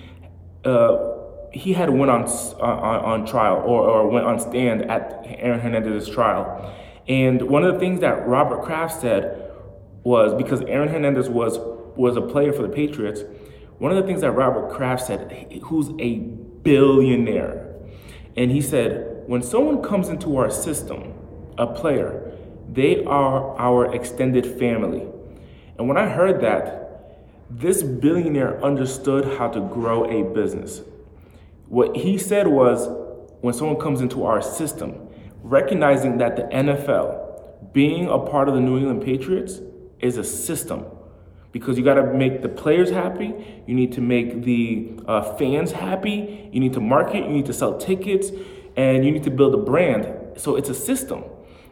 uh, 0.64 0.98
he 1.52 1.72
had 1.72 1.90
went 1.90 2.10
on, 2.10 2.24
uh, 2.24 2.62
on, 2.62 3.22
on 3.22 3.26
trial 3.26 3.62
or, 3.64 3.82
or 3.82 4.08
went 4.08 4.26
on 4.26 4.38
stand 4.38 4.82
at 4.90 5.22
Aaron 5.24 5.60
Hernandez's 5.60 6.08
trial. 6.08 6.74
And 7.08 7.42
one 7.42 7.64
of 7.64 7.74
the 7.74 7.80
things 7.80 8.00
that 8.00 8.26
Robert 8.26 8.62
Kraft 8.62 9.00
said 9.00 9.50
was 10.04 10.34
because 10.34 10.60
Aaron 10.62 10.88
Hernandez 10.88 11.28
was 11.28 11.58
was 11.96 12.16
a 12.16 12.20
player 12.22 12.52
for 12.52 12.62
the 12.62 12.68
Patriots. 12.68 13.22
One 13.78 13.90
of 13.90 13.96
the 13.96 14.06
things 14.06 14.20
that 14.20 14.32
Robert 14.32 14.74
Kraft 14.74 15.06
said, 15.06 15.60
who's 15.64 15.90
a 15.98 16.18
billionaire, 16.18 17.69
and 18.40 18.50
he 18.50 18.62
said, 18.62 19.24
when 19.26 19.42
someone 19.42 19.82
comes 19.82 20.08
into 20.08 20.38
our 20.38 20.50
system, 20.50 21.12
a 21.58 21.66
player, 21.66 22.32
they 22.72 23.04
are 23.04 23.54
our 23.58 23.94
extended 23.94 24.46
family. 24.58 25.06
And 25.76 25.86
when 25.86 25.98
I 25.98 26.08
heard 26.08 26.40
that, 26.40 27.18
this 27.50 27.82
billionaire 27.82 28.64
understood 28.64 29.36
how 29.36 29.48
to 29.48 29.60
grow 29.60 30.06
a 30.06 30.24
business. 30.32 30.80
What 31.68 31.94
he 31.94 32.16
said 32.16 32.48
was 32.48 32.88
when 33.42 33.52
someone 33.52 33.78
comes 33.78 34.00
into 34.00 34.24
our 34.24 34.40
system, 34.40 35.08
recognizing 35.42 36.16
that 36.16 36.36
the 36.36 36.44
NFL, 36.44 37.74
being 37.74 38.08
a 38.08 38.18
part 38.18 38.48
of 38.48 38.54
the 38.54 38.60
New 38.62 38.78
England 38.78 39.02
Patriots, 39.02 39.60
is 39.98 40.16
a 40.16 40.24
system 40.24 40.86
because 41.52 41.76
you 41.76 41.84
got 41.84 41.94
to 41.94 42.14
make 42.14 42.42
the 42.42 42.48
players 42.48 42.90
happy. 42.90 43.34
You 43.66 43.74
need 43.74 43.92
to 43.92 44.00
make 44.00 44.44
the 44.44 44.92
uh, 45.06 45.34
fans 45.36 45.72
happy. 45.72 46.48
You 46.52 46.60
need 46.60 46.74
to 46.74 46.80
market. 46.80 47.24
You 47.24 47.30
need 47.30 47.46
to 47.46 47.52
sell 47.52 47.78
tickets 47.78 48.30
and 48.76 49.04
you 49.04 49.10
need 49.10 49.24
to 49.24 49.30
build 49.30 49.54
a 49.54 49.58
brand. 49.58 50.38
So 50.38 50.56
it's 50.56 50.68
a 50.68 50.74
system. 50.74 51.24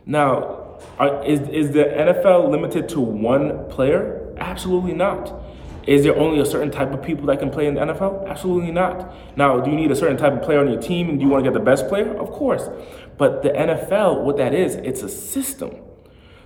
Now, 0.04 0.78
are, 0.98 1.24
is, 1.24 1.40
is 1.48 1.72
the 1.72 1.84
NFL 1.84 2.50
limited 2.50 2.88
to 2.90 3.00
one 3.00 3.68
player? 3.68 4.34
Absolutely 4.38 4.94
not. 4.94 5.44
Is 5.86 6.02
there 6.02 6.16
only 6.18 6.38
a 6.40 6.44
certain 6.44 6.70
type 6.70 6.92
of 6.92 7.02
people 7.02 7.26
that 7.26 7.38
can 7.38 7.50
play 7.50 7.66
in 7.66 7.74
the 7.74 7.80
NFL? 7.80 8.28
Absolutely 8.28 8.72
not. 8.72 9.14
Now, 9.38 9.60
do 9.60 9.70
you 9.70 9.76
need 9.76 9.90
a 9.90 9.96
certain 9.96 10.18
type 10.18 10.34
of 10.34 10.42
player 10.42 10.60
on 10.60 10.70
your 10.70 10.80
team 10.80 11.08
and 11.08 11.18
do 11.18 11.24
you 11.24 11.30
want 11.30 11.44
to 11.44 11.50
get 11.50 11.54
the 11.58 11.64
best 11.64 11.88
player? 11.88 12.14
Of 12.14 12.30
course. 12.30 12.68
But 13.16 13.42
the 13.42 13.50
NFL, 13.50 14.22
what 14.22 14.36
that 14.36 14.52
is, 14.52 14.74
it's 14.74 15.02
a 15.02 15.08
system. 15.08 15.76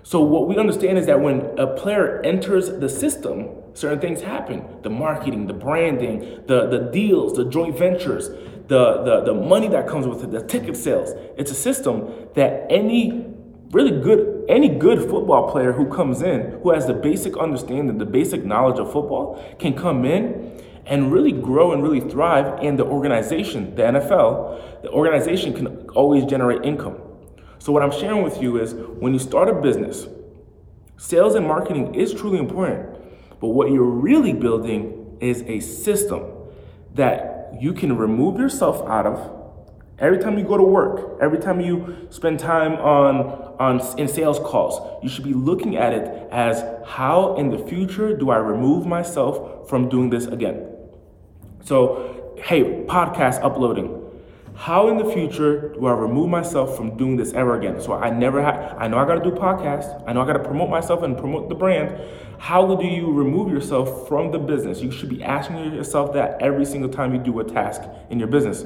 So 0.03 0.21
what 0.21 0.49
we 0.49 0.57
understand 0.57 0.99
is 0.99 1.07
that 1.07 1.21
when 1.21 1.59
a 1.59 1.67
player 1.67 2.21
enters 2.23 2.69
the 2.69 2.89
system, 2.89 3.49
certain 3.75 4.01
things 4.01 4.21
happen. 4.21 4.65
The 4.83 4.91
marketing, 4.91 5.47
the 5.47 5.55
branding, 5.55 6.43
the, 6.47 6.67
the 6.67 6.91
deals, 6.93 7.35
the 7.35 7.45
joint 7.45 7.79
ventures, 7.79 8.29
the, 8.69 9.03
the, 9.03 9.23
the 9.27 9.35
money 9.35 9.69
that 9.69 9.87
comes 9.87 10.07
with 10.07 10.25
it, 10.25 10.31
the 10.31 10.43
ticket 10.43 10.77
sales. 10.77 11.13
It's 11.37 11.51
a 11.51 11.55
system 11.55 12.29
that 12.35 12.67
any 12.69 13.27
really 13.71 14.03
good, 14.03 14.45
any 14.49 14.69
good 14.69 14.99
football 15.09 15.51
player 15.51 15.73
who 15.73 15.87
comes 15.87 16.23
in, 16.23 16.59
who 16.63 16.71
has 16.73 16.87
the 16.87 16.95
basic 16.95 17.37
understanding, 17.37 17.99
the 17.99 18.05
basic 18.05 18.45
knowledge 18.45 18.79
of 18.79 18.93
football, 18.93 19.43
can 19.59 19.75
come 19.75 20.05
in 20.05 20.61
and 20.87 21.13
really 21.13 21.33
grow 21.33 21.73
and 21.73 21.83
really 21.83 22.01
thrive. 22.01 22.59
And 22.63 22.79
the 22.79 22.85
organization, 22.85 23.75
the 23.75 23.83
NFL, 23.83 24.83
the 24.83 24.91
organization 24.91 25.55
can 25.55 25.89
always 25.91 26.25
generate 26.25 26.65
income. 26.65 26.99
So, 27.63 27.71
what 27.71 27.85
I'm 27.85 27.93
sharing 27.93 28.25
with 28.25 28.43
you 28.43 28.61
is 28.61 28.75
when 28.75 29.13
you 29.13 29.21
start 29.21 29.49
a 29.49 29.53
business, 29.53 30.09
sales 30.97 31.37
and 31.37 31.47
marketing 31.47 31.95
is 31.95 32.13
truly 32.13 32.41
important. 32.41 32.89
But 33.39 33.51
what 33.51 33.71
you're 33.71 33.85
really 33.85 34.33
building 34.33 35.17
is 35.21 35.43
a 35.43 35.61
system 35.61 36.25
that 36.95 37.53
you 37.61 37.73
can 37.73 37.97
remove 37.97 38.41
yourself 38.41 38.85
out 38.89 39.07
of 39.07 39.53
every 40.01 40.19
time 40.19 40.39
you 40.39 40.45
go 40.45 40.57
to 40.57 40.63
work, 40.65 41.21
every 41.23 41.39
time 41.39 41.61
you 41.61 42.09
spend 42.11 42.41
time 42.41 42.73
on, 42.73 43.27
on 43.61 43.97
in 43.97 44.09
sales 44.09 44.41
calls, 44.41 45.01
you 45.01 45.09
should 45.09 45.23
be 45.23 45.33
looking 45.33 45.77
at 45.77 45.93
it 45.93 46.33
as 46.33 46.65
how 46.85 47.37
in 47.37 47.51
the 47.51 47.59
future 47.59 48.17
do 48.17 48.31
I 48.31 48.39
remove 48.39 48.87
myself 48.87 49.69
from 49.69 49.89
doing 49.89 50.11
this 50.11 50.27
again? 50.27 50.67
So, 51.63 52.35
hey, 52.43 52.85
podcast 52.87 53.41
uploading. 53.41 54.02
How 54.55 54.89
in 54.89 54.99
the 54.99 55.11
future 55.11 55.71
do 55.71 55.87
I 55.87 55.93
remove 55.93 56.29
myself 56.29 56.77
from 56.77 56.97
doing 56.97 57.17
this 57.17 57.33
ever 57.33 57.59
again? 57.59 57.81
So 57.81 57.95
I 57.95 58.11
never 58.11 58.43
have, 58.43 58.77
I 58.79 58.87
know 58.87 58.99
I 58.99 59.07
gotta 59.07 59.23
do 59.23 59.31
podcasts. 59.31 60.03
I 60.07 60.13
know 60.13 60.21
I 60.21 60.27
gotta 60.27 60.45
promote 60.45 60.69
myself 60.69 61.03
and 61.03 61.17
promote 61.17 61.49
the 61.49 61.55
brand. 61.55 61.99
How 62.39 62.75
do 62.75 62.85
you 62.85 63.11
remove 63.11 63.53
yourself 63.53 64.09
from 64.09 64.31
the 64.31 64.39
business? 64.39 64.81
You 64.81 64.91
should 64.91 65.09
be 65.09 65.23
asking 65.23 65.73
yourself 65.73 66.13
that 66.15 66.43
every 66.43 66.65
single 66.65 66.91
time 66.91 67.15
you 67.15 67.21
do 67.21 67.39
a 67.41 67.45
task 67.45 67.83
in 68.11 68.19
your 68.19 68.29
business. 68.29 68.65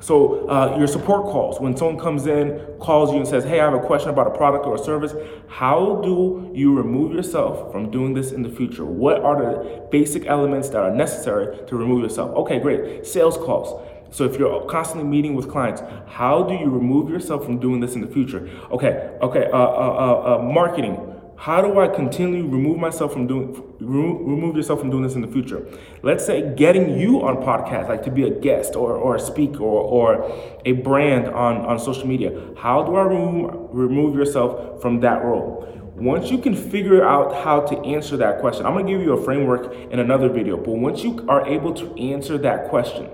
So 0.00 0.48
uh, 0.48 0.76
your 0.78 0.86
support 0.86 1.24
calls, 1.24 1.60
when 1.60 1.76
someone 1.76 1.98
comes 1.98 2.26
in, 2.26 2.58
calls 2.80 3.12
you 3.12 3.18
and 3.18 3.28
says, 3.28 3.44
hey, 3.44 3.60
I 3.60 3.64
have 3.64 3.74
a 3.74 3.86
question 3.86 4.10
about 4.10 4.28
a 4.28 4.36
product 4.36 4.64
or 4.64 4.76
a 4.76 4.78
service, 4.78 5.14
how 5.48 6.00
do 6.02 6.50
you 6.54 6.74
remove 6.74 7.12
yourself 7.12 7.70
from 7.70 7.90
doing 7.90 8.14
this 8.14 8.32
in 8.32 8.42
the 8.42 8.48
future? 8.48 8.84
What 8.84 9.20
are 9.20 9.36
the 9.40 9.86
basic 9.90 10.26
elements 10.26 10.70
that 10.70 10.78
are 10.78 10.94
necessary 10.94 11.66
to 11.66 11.76
remove 11.76 12.02
yourself? 12.02 12.34
Okay, 12.36 12.58
great. 12.58 13.06
Sales 13.06 13.36
calls. 13.36 13.84
So 14.10 14.24
if 14.24 14.38
you're 14.38 14.64
constantly 14.66 15.08
meeting 15.08 15.34
with 15.34 15.50
clients, 15.50 15.82
how 16.06 16.42
do 16.42 16.54
you 16.54 16.70
remove 16.70 17.10
yourself 17.10 17.44
from 17.44 17.58
doing 17.58 17.80
this 17.80 17.94
in 17.94 18.00
the 18.00 18.06
future? 18.06 18.48
Okay, 18.70 19.16
okay, 19.20 19.46
uh, 19.52 19.56
uh, 19.56 19.60
uh, 19.60 20.38
uh 20.38 20.42
marketing. 20.42 21.14
How 21.36 21.62
do 21.62 21.78
I 21.78 21.86
continually 21.86 22.42
remove 22.42 22.78
myself 22.78 23.12
from 23.12 23.28
doing 23.28 23.62
remove 23.78 24.56
yourself 24.56 24.80
from 24.80 24.90
doing 24.90 25.04
this 25.04 25.14
in 25.14 25.20
the 25.20 25.28
future? 25.28 25.64
Let's 26.02 26.26
say 26.26 26.52
getting 26.56 26.98
you 26.98 27.22
on 27.22 27.36
podcast, 27.36 27.88
like 27.88 28.02
to 28.04 28.10
be 28.10 28.24
a 28.24 28.30
guest 28.30 28.74
or, 28.74 28.96
or 28.96 29.14
a 29.14 29.20
speaker 29.20 29.62
or, 29.62 29.80
or 29.80 30.58
a 30.64 30.72
brand 30.72 31.28
on, 31.28 31.58
on 31.58 31.78
social 31.78 32.08
media. 32.08 32.54
How 32.56 32.82
do 32.82 32.96
I 32.96 33.02
remove, 33.02 33.68
remove 33.70 34.16
yourself 34.16 34.82
from 34.82 34.98
that 35.00 35.22
role? 35.22 35.64
Once 35.94 36.30
you 36.30 36.38
can 36.38 36.54
figure 36.54 37.04
out 37.04 37.32
how 37.44 37.60
to 37.60 37.76
answer 37.82 38.16
that 38.16 38.40
question, 38.40 38.66
I'm 38.66 38.74
gonna 38.74 38.88
give 38.88 39.00
you 39.00 39.12
a 39.12 39.22
framework 39.22 39.72
in 39.92 40.00
another 40.00 40.28
video, 40.28 40.56
but 40.56 40.72
once 40.72 41.04
you 41.04 41.24
are 41.28 41.46
able 41.46 41.72
to 41.74 41.94
answer 41.96 42.36
that 42.38 42.68
question, 42.68 43.08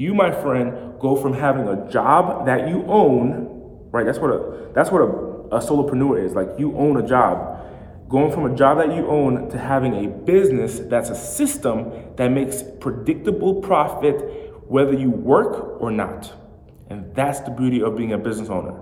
you, 0.00 0.14
my 0.14 0.30
friend, 0.30 0.98
go 0.98 1.14
from 1.14 1.34
having 1.34 1.68
a 1.68 1.90
job 1.90 2.46
that 2.46 2.68
you 2.68 2.84
own, 2.86 3.88
right? 3.90 4.06
That's 4.06 4.18
what 4.18 4.30
a 4.30 4.70
that's 4.74 4.90
what 4.90 5.02
a 5.02 5.30
a 5.54 5.58
solopreneur 5.58 6.24
is. 6.24 6.32
Like 6.32 6.48
you 6.58 6.76
own 6.76 6.96
a 6.96 7.06
job. 7.06 7.58
Going 8.08 8.32
from 8.32 8.50
a 8.50 8.56
job 8.56 8.78
that 8.78 8.88
you 8.94 9.06
own 9.06 9.50
to 9.50 9.58
having 9.58 10.04
a 10.04 10.08
business 10.08 10.80
that's 10.80 11.10
a 11.10 11.14
system 11.14 11.92
that 12.16 12.28
makes 12.28 12.62
predictable 12.80 13.60
profit 13.60 14.16
whether 14.66 14.92
you 14.92 15.10
work 15.10 15.80
or 15.80 15.90
not. 15.90 16.32
And 16.88 17.14
that's 17.14 17.40
the 17.40 17.50
beauty 17.50 17.82
of 17.82 17.96
being 17.96 18.12
a 18.12 18.18
business 18.18 18.48
owner. 18.48 18.80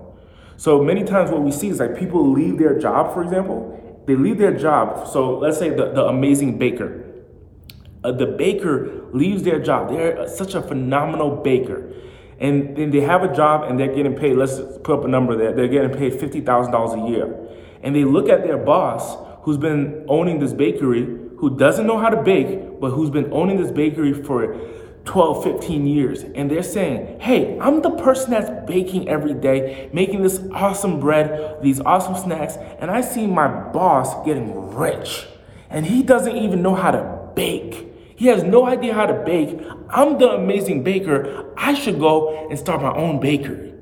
So 0.57 0.81
many 0.81 1.03
times 1.03 1.31
what 1.31 1.41
we 1.41 1.51
see 1.51 1.67
is 1.67 1.79
like 1.79 1.97
people 1.97 2.31
leave 2.31 2.57
their 2.57 2.79
job, 2.79 3.13
for 3.13 3.23
example, 3.23 4.03
they 4.07 4.15
leave 4.15 4.37
their 4.37 4.57
job. 4.57 5.07
So 5.07 5.37
let's 5.37 5.59
say 5.59 5.69
the, 5.69 5.91
the 5.91 6.05
amazing 6.05 6.57
baker. 6.57 7.08
Uh, 8.03 8.11
the 8.11 8.25
baker 8.25 9.05
leaves 9.11 9.43
their 9.43 9.59
job. 9.59 9.89
They're 9.89 10.27
such 10.27 10.55
a 10.55 10.61
phenomenal 10.61 11.37
baker 11.37 11.93
and 12.39 12.75
then 12.75 12.89
they 12.91 13.01
have 13.01 13.23
a 13.23 13.33
job 13.35 13.69
and 13.69 13.79
they're 13.79 13.93
getting 13.93 14.15
paid, 14.15 14.37
let's 14.37 14.59
put 14.83 14.99
up 14.99 15.05
a 15.05 15.07
number 15.07 15.35
there, 15.35 15.51
they're 15.53 15.67
getting 15.67 15.95
paid 15.95 16.13
$50,000 16.13 17.07
a 17.07 17.09
year. 17.09 17.37
And 17.83 17.95
they 17.95 18.05
look 18.05 18.29
at 18.29 18.43
their 18.43 18.57
boss 18.57 19.17
who's 19.43 19.57
been 19.57 20.05
owning 20.07 20.39
this 20.39 20.53
bakery, 20.53 21.05
who 21.37 21.57
doesn't 21.57 21.85
know 21.85 21.97
how 21.97 22.09
to 22.09 22.21
bake, 22.21 22.79
but 22.79 22.91
who's 22.91 23.09
been 23.09 23.31
owning 23.33 23.61
this 23.61 23.71
bakery 23.71 24.13
for 24.13 24.57
12, 25.03 25.43
15 25.43 25.87
years. 25.87 26.23
And 26.23 26.49
they're 26.49 26.63
saying, 26.63 27.19
hey, 27.19 27.57
I'm 27.59 27.81
the 27.81 27.91
person 27.91 28.31
that's 28.31 28.67
baking 28.67 29.09
every 29.09 29.33
day, 29.33 29.89
making 29.91 30.23
this 30.23 30.39
awesome 30.53 30.99
bread, 30.99 31.61
these 31.61 31.81
awesome 31.81 32.15
snacks, 32.15 32.55
and 32.79 32.89
I 32.89 33.01
see 33.01 33.27
my 33.27 33.47
boss 33.47 34.25
getting 34.25 34.73
rich. 34.75 35.27
And 35.69 35.85
he 35.85 36.03
doesn't 36.03 36.37
even 36.37 36.61
know 36.61 36.75
how 36.75 36.91
to 36.91 37.31
bake. 37.35 37.88
He 38.19 38.27
has 38.27 38.43
no 38.43 38.65
idea 38.65 38.93
how 38.93 39.05
to 39.05 39.13
bake. 39.13 39.57
I'm 39.89 40.17
the 40.17 40.31
amazing 40.31 40.83
baker. 40.83 41.53
I 41.55 41.73
should 41.73 42.01
go 42.01 42.49
and 42.49 42.59
start 42.59 42.81
my 42.81 42.93
own 42.93 43.21
bakery. 43.21 43.73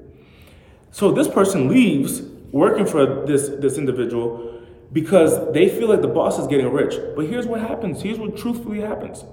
So 0.91 1.12
this 1.12 1.27
person 1.27 1.67
leaves 1.67 2.22
working 2.51 2.86
for 2.86 3.25
this, 3.25 3.50
this 3.50 3.79
individual 3.79 4.62
because 4.94 5.51
they 5.53 5.67
feel 5.67 5.89
like 5.89 6.01
the 6.01 6.08
boss 6.08 6.38
is 6.38 6.46
getting 6.46 6.72
rich. 6.72 6.94
But 7.15 7.25
here's 7.25 7.48
what 7.48 7.62
happens. 7.62 8.03
Here's 8.03 8.20
what 8.20 8.38
truthfully 8.38 8.79
happens. 8.79 9.25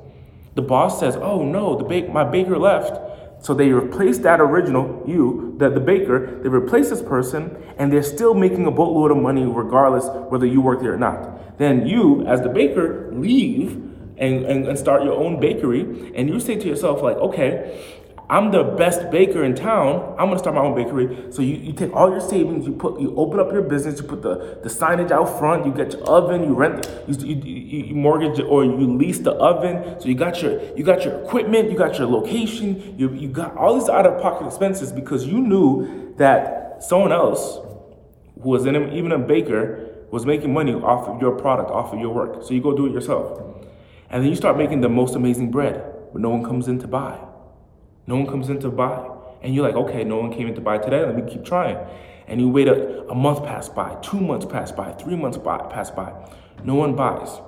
The 0.54 0.62
boss 0.62 0.99
says, 0.99 1.16
"Oh 1.16 1.44
no, 1.44 1.76
the 1.76 1.84
bake 1.84 2.11
my 2.11 2.25
baker 2.25 2.56
left." 2.56 2.99
So 3.44 3.52
they 3.52 3.73
replace 3.73 4.16
that 4.20 4.40
original, 4.40 5.04
you, 5.06 5.54
that 5.58 5.75
the 5.75 5.80
baker, 5.80 6.40
they 6.42 6.49
replace 6.49 6.88
this 6.88 7.02
person, 7.02 7.54
and 7.76 7.92
they're 7.92 8.02
still 8.02 8.32
making 8.32 8.66
a 8.66 8.70
boatload 8.70 9.11
of 9.11 9.18
money 9.18 9.44
regardless 9.44 10.06
whether 10.30 10.46
you 10.46 10.62
work 10.62 10.80
there 10.80 10.94
or 10.94 10.99
not. 10.99 11.58
Then 11.58 11.87
you, 11.87 12.25
as 12.26 12.40
the 12.40 12.49
baker, 12.49 13.12
leave 13.12 13.93
and, 14.18 14.44
and, 14.44 14.66
and 14.66 14.78
start 14.78 15.04
your 15.04 15.14
own 15.14 15.40
bakery, 15.40 16.12
and 16.14 16.28
you 16.28 16.40
say 16.40 16.56
to 16.56 16.68
yourself, 16.68 17.02
like, 17.02 17.16
okay, 17.16 17.80
I'm 18.28 18.52
the 18.52 18.62
best 18.64 19.11
baker 19.11 19.44
in 19.44 19.54
town. 19.54 20.16
I'm 20.18 20.28
gonna 20.28 20.38
start 20.38 20.56
my 20.56 20.62
own 20.62 20.75
bakery. 20.75 21.30
So 21.30 21.42
you, 21.42 21.56
you 21.56 21.73
take 21.75 21.92
all 21.92 22.11
your 22.11 22.23
savings, 22.23 22.66
you 22.66 22.73
put 22.73 22.99
you 22.99 23.14
open 23.16 23.38
up 23.38 23.52
your 23.52 23.62
business, 23.62 24.00
you 24.00 24.06
put 24.06 24.23
the, 24.23 24.61
the 24.62 24.71
signage 24.71 25.11
out 25.11 25.38
front, 25.38 25.66
you 25.66 25.73
get 25.73 25.92
your 25.92 26.02
oven, 26.04 26.42
you 26.42 26.54
rent, 26.54 26.90
you, 27.06 27.14
you, 27.37 27.85
you 27.85 27.94
mortgage 27.94 28.40
or 28.40 28.64
you 28.64 28.97
lease 28.97 29.18
the 29.18 29.33
oven. 29.33 30.00
So 30.00 30.09
you 30.09 30.14
got 30.14 30.40
your 30.40 30.59
you 30.75 30.83
got 30.83 31.04
your 31.04 31.23
equipment, 31.23 31.71
you 31.71 31.76
got 31.76 31.99
your 31.99 32.06
location, 32.09 32.99
you, 32.99 33.12
you 33.12 33.28
got 33.28 33.56
all 33.59 33.78
these 33.78 33.90
out 33.90 34.06
of 34.06 34.23
pocket 34.23 34.47
expenses 34.47 34.90
because 34.90 35.26
you 35.26 35.38
knew 35.38 36.14
that 36.16 36.83
someone 36.83 37.12
else 37.12 37.59
who 38.42 38.49
was 38.49 38.64
in 38.64 38.75
even 38.75 39.12
a 39.12 39.18
baker 39.18 39.90
was 40.11 40.25
making 40.25 40.52
money 40.52 40.73
off 40.73 41.09
of 41.09 41.21
your 41.21 41.33
product, 41.33 41.71
off 41.71 41.92
of 41.92 42.00
your 42.00 42.14
work. 42.14 42.42
So 42.42 42.54
you 42.54 42.62
go 42.62 42.75
do 42.75 42.87
it 42.87 42.92
yourself. 42.92 43.55
And 44.14 44.22
then 44.22 44.31
you 44.31 44.37
start 44.37 44.57
making 44.57 44.81
the 44.81 44.88
most 44.88 45.16
amazing 45.16 45.50
bread, 45.50 45.83
but 46.12 46.22
no 46.22 46.31
one 46.31 46.44
comes 46.44 46.68
in 46.68 46.79
to 46.79 46.87
buy. 46.87 47.18
No 48.07 48.14
one 48.14 48.29
comes 48.29 48.48
in 48.48 48.61
to 48.61 48.70
buy. 48.70 49.11
And 49.42 49.53
you're 49.53 49.66
like, 49.66 49.74
okay, 49.74 50.05
no 50.05 50.18
one 50.18 50.33
came 50.33 50.46
in 50.46 50.55
to 50.55 50.61
buy 50.61 50.79
today. 50.79 51.05
Let 51.05 51.16
me 51.16 51.29
keep 51.29 51.44
trying. 51.44 51.79
And 52.29 52.40
you 52.40 52.48
wait 52.48 52.68
a, 52.68 53.09
a 53.09 53.14
month 53.16 53.42
pass 53.42 53.68
by, 53.68 53.96
two 54.03 54.20
months 54.20 54.46
pass 54.46 54.70
by, 54.70 54.92
three 54.92 55.16
months 55.16 55.37
by, 55.37 55.59
pass 55.68 55.90
by. 55.90 56.12
No 56.62 56.77
one 56.77 56.94
buys. 56.94 57.40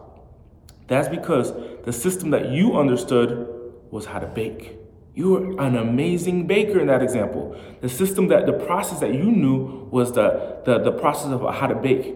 That's 0.88 1.09
because 1.09 1.52
the 1.85 1.92
system 1.92 2.31
that 2.31 2.50
you 2.50 2.76
understood 2.76 3.46
was 3.92 4.07
how 4.07 4.18
to 4.18 4.26
bake. 4.26 4.76
You 5.14 5.31
were 5.31 5.61
an 5.61 5.76
amazing 5.76 6.48
baker 6.48 6.81
in 6.81 6.88
that 6.88 7.00
example. 7.00 7.57
The 7.81 7.88
system 7.88 8.26
that 8.26 8.46
the 8.46 8.55
process 8.55 8.98
that 8.98 9.14
you 9.14 9.31
knew 9.31 9.88
was 9.92 10.11
the, 10.14 10.62
the, 10.64 10.81
the 10.81 10.90
process 10.90 11.31
of 11.31 11.42
how 11.55 11.68
to 11.68 11.76
bake. 11.76 12.12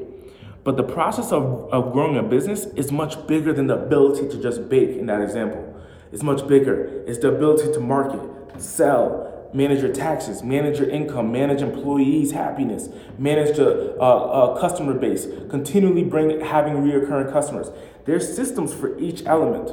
But 0.62 0.76
the 0.76 0.82
process 0.82 1.32
of, 1.32 1.72
of 1.72 1.92
growing 1.92 2.16
a 2.16 2.22
business 2.22 2.66
is 2.76 2.92
much 2.92 3.26
bigger 3.26 3.52
than 3.52 3.66
the 3.66 3.78
ability 3.78 4.28
to 4.28 4.42
just 4.42 4.68
bake 4.68 4.90
in 4.90 5.06
that 5.06 5.20
example. 5.20 5.66
It's 6.12 6.22
much 6.22 6.46
bigger. 6.46 7.02
It's 7.06 7.18
the 7.18 7.28
ability 7.28 7.72
to 7.72 7.80
market, 7.80 8.20
sell, 8.60 9.48
manage 9.52 9.80
your 9.80 9.92
taxes, 9.92 10.42
manage 10.42 10.78
your 10.78 10.90
income, 10.90 11.32
manage 11.32 11.62
employees' 11.62 12.32
happiness, 12.32 12.88
manage 13.18 13.56
the 13.56 13.96
uh, 13.98 14.04
uh, 14.04 14.60
customer 14.60 14.94
base, 14.94 15.26
continually 15.48 16.04
bring 16.04 16.40
having 16.40 16.74
reoccurring 16.74 17.32
customers. 17.32 17.70
There's 18.04 18.34
systems 18.34 18.72
for 18.74 18.98
each 18.98 19.24
element. 19.26 19.72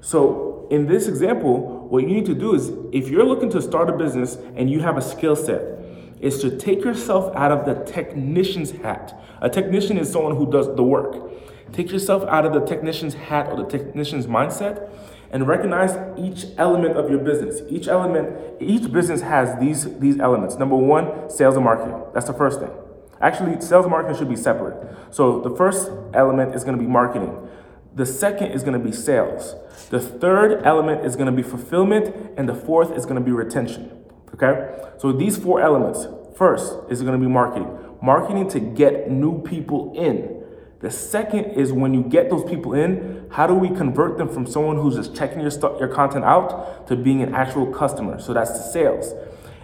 So 0.00 0.66
in 0.70 0.86
this 0.86 1.08
example, 1.08 1.88
what 1.88 2.02
you 2.02 2.08
need 2.08 2.26
to 2.26 2.34
do 2.34 2.54
is 2.54 2.70
if 2.92 3.08
you're 3.08 3.24
looking 3.24 3.50
to 3.50 3.62
start 3.62 3.88
a 3.88 3.96
business 3.96 4.36
and 4.56 4.70
you 4.70 4.80
have 4.80 4.96
a 4.96 5.02
skill 5.02 5.36
set, 5.36 5.77
is 6.20 6.40
to 6.40 6.56
take 6.56 6.84
yourself 6.84 7.34
out 7.36 7.52
of 7.52 7.64
the 7.64 7.84
technician's 7.90 8.70
hat. 8.70 9.18
A 9.40 9.48
technician 9.48 9.98
is 9.98 10.10
someone 10.10 10.36
who 10.36 10.50
does 10.50 10.66
the 10.74 10.82
work. 10.82 11.32
Take 11.72 11.90
yourself 11.90 12.24
out 12.24 12.46
of 12.46 12.52
the 12.52 12.60
technician's 12.60 13.14
hat 13.14 13.50
or 13.50 13.56
the 13.56 13.68
technician's 13.68 14.26
mindset 14.26 14.90
and 15.30 15.46
recognize 15.46 15.96
each 16.18 16.46
element 16.56 16.96
of 16.96 17.10
your 17.10 17.18
business. 17.18 17.60
Each 17.68 17.86
element, 17.88 18.60
each 18.60 18.90
business 18.90 19.20
has 19.20 19.58
these, 19.60 19.98
these 19.98 20.18
elements. 20.18 20.56
Number 20.56 20.76
one, 20.76 21.28
sales 21.28 21.56
and 21.56 21.64
marketing. 21.64 22.02
That's 22.14 22.26
the 22.26 22.32
first 22.32 22.60
thing. 22.60 22.70
Actually, 23.20 23.60
sales 23.60 23.84
and 23.84 23.90
marketing 23.90 24.16
should 24.16 24.28
be 24.28 24.36
separate. 24.36 24.96
So 25.10 25.40
the 25.40 25.54
first 25.54 25.90
element 26.14 26.54
is 26.54 26.64
to 26.64 26.76
be 26.76 26.86
marketing. 26.86 27.48
The 27.94 28.06
second 28.06 28.52
is 28.52 28.62
going 28.62 28.78
to 28.78 28.84
be 28.84 28.92
sales. 28.92 29.54
The 29.90 30.00
third 30.00 30.62
element 30.64 31.04
is 31.04 31.16
going 31.16 31.26
to 31.26 31.32
be 31.32 31.42
fulfillment. 31.42 32.14
And 32.36 32.48
the 32.48 32.54
fourth 32.54 32.92
is 32.92 33.04
going 33.04 33.16
to 33.16 33.24
be 33.24 33.32
retention. 33.32 33.97
Okay? 34.34 34.76
So 34.98 35.12
these 35.12 35.36
four 35.36 35.60
elements. 35.60 36.06
First 36.36 36.76
is 36.88 37.02
going 37.02 37.18
to 37.18 37.18
be 37.18 37.30
marketing. 37.30 37.68
Marketing 38.00 38.48
to 38.50 38.60
get 38.60 39.10
new 39.10 39.42
people 39.42 39.92
in. 39.96 40.44
The 40.80 40.90
second 40.90 41.46
is 41.46 41.72
when 41.72 41.92
you 41.92 42.04
get 42.04 42.30
those 42.30 42.48
people 42.48 42.74
in, 42.74 43.26
how 43.32 43.48
do 43.48 43.54
we 43.54 43.68
convert 43.68 44.16
them 44.18 44.28
from 44.28 44.46
someone 44.46 44.76
who's 44.76 44.94
just 44.94 45.16
checking 45.16 45.40
your 45.40 45.50
st- 45.50 45.80
your 45.80 45.88
content 45.88 46.24
out 46.24 46.86
to 46.86 46.94
being 46.94 47.22
an 47.22 47.34
actual 47.34 47.66
customer? 47.66 48.20
So 48.20 48.32
that's 48.32 48.52
the 48.52 48.62
sales. 48.62 49.12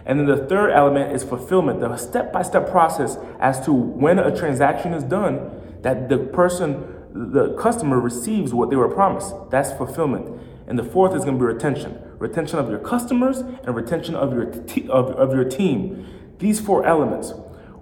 And 0.05 0.19
then 0.19 0.25
the 0.25 0.45
third 0.45 0.71
element 0.71 1.13
is 1.13 1.23
fulfillment, 1.23 1.79
the 1.79 1.95
step-by-step 1.95 2.69
process 2.69 3.17
as 3.39 3.63
to 3.65 3.71
when 3.71 4.19
a 4.19 4.35
transaction 4.35 4.93
is 4.93 5.03
done 5.03 5.79
that 5.81 6.09
the 6.09 6.17
person 6.17 6.91
the 7.13 7.53
customer 7.53 7.97
receives 7.97 8.53
what 8.53 8.69
they 8.69 8.75
were 8.75 8.89
promised. 8.89 9.33
That's 9.49 9.71
fulfillment. 9.71 10.37
And 10.67 10.77
the 10.77 10.83
fourth 10.83 11.15
is 11.15 11.23
going 11.23 11.37
to 11.37 11.39
be 11.39 11.45
retention 11.45 11.97
retention 12.19 12.59
of 12.59 12.69
your 12.69 12.79
customers, 12.79 13.39
and 13.39 13.75
retention 13.75 14.15
of 14.15 14.33
your, 14.33 14.45
t- 14.45 14.87
of, 14.89 15.11
of 15.11 15.33
your 15.33 15.45
team. 15.45 16.05
These 16.39 16.59
four 16.59 16.85
elements. 16.85 17.33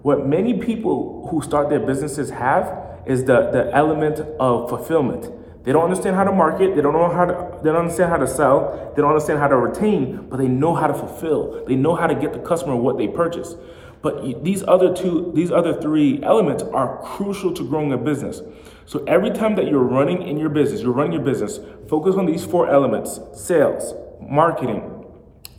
What 0.01 0.27
many 0.27 0.59
people 0.59 1.27
who 1.29 1.41
start 1.41 1.69
their 1.69 1.79
businesses 1.79 2.29
have 2.31 3.01
is 3.05 3.23
the, 3.25 3.49
the 3.51 3.71
element 3.73 4.19
of 4.39 4.69
fulfillment. 4.69 5.31
They 5.63 5.71
don't 5.71 5.85
understand 5.85 6.17
how 6.17 6.25
to 6.25 6.31
market. 6.31 6.75
They 6.75 6.81
don't 6.81 6.93
know 6.93 7.09
how 7.09 7.25
to. 7.25 7.59
They 7.63 7.69
don't 7.69 7.83
understand 7.83 8.09
how 8.09 8.17
to 8.17 8.27
sell. 8.27 8.91
They 8.95 9.01
don't 9.01 9.11
understand 9.11 9.39
how 9.39 9.47
to 9.47 9.55
retain, 9.55 10.27
but 10.29 10.37
they 10.37 10.49
know 10.49 10.75
how 10.75 10.87
to 10.87 10.93
fulfill. 10.93 11.63
They 11.65 11.75
know 11.75 11.95
how 11.95 12.07
to 12.07 12.15
get 12.15 12.33
the 12.33 12.39
customer 12.39 12.75
what 12.75 12.97
they 12.97 13.07
purchase. 13.07 13.55
But 14.01 14.43
these 14.43 14.63
other 14.63 14.93
two, 14.93 15.31
these 15.33 15.49
other 15.49 15.79
three 15.81 16.21
elements 16.21 16.63
are 16.63 17.01
crucial 17.01 17.53
to 17.53 17.63
growing 17.65 17.93
a 17.93 17.97
business. 17.97 18.41
So 18.85 19.01
every 19.05 19.31
time 19.31 19.55
that 19.55 19.67
you're 19.67 19.79
running 19.79 20.21
in 20.21 20.37
your 20.37 20.49
business, 20.49 20.81
you're 20.81 20.91
running 20.91 21.13
your 21.13 21.21
business, 21.21 21.61
focus 21.87 22.15
on 22.15 22.25
these 22.25 22.43
four 22.43 22.69
elements: 22.69 23.21
sales, 23.33 23.93
marketing. 24.29 24.89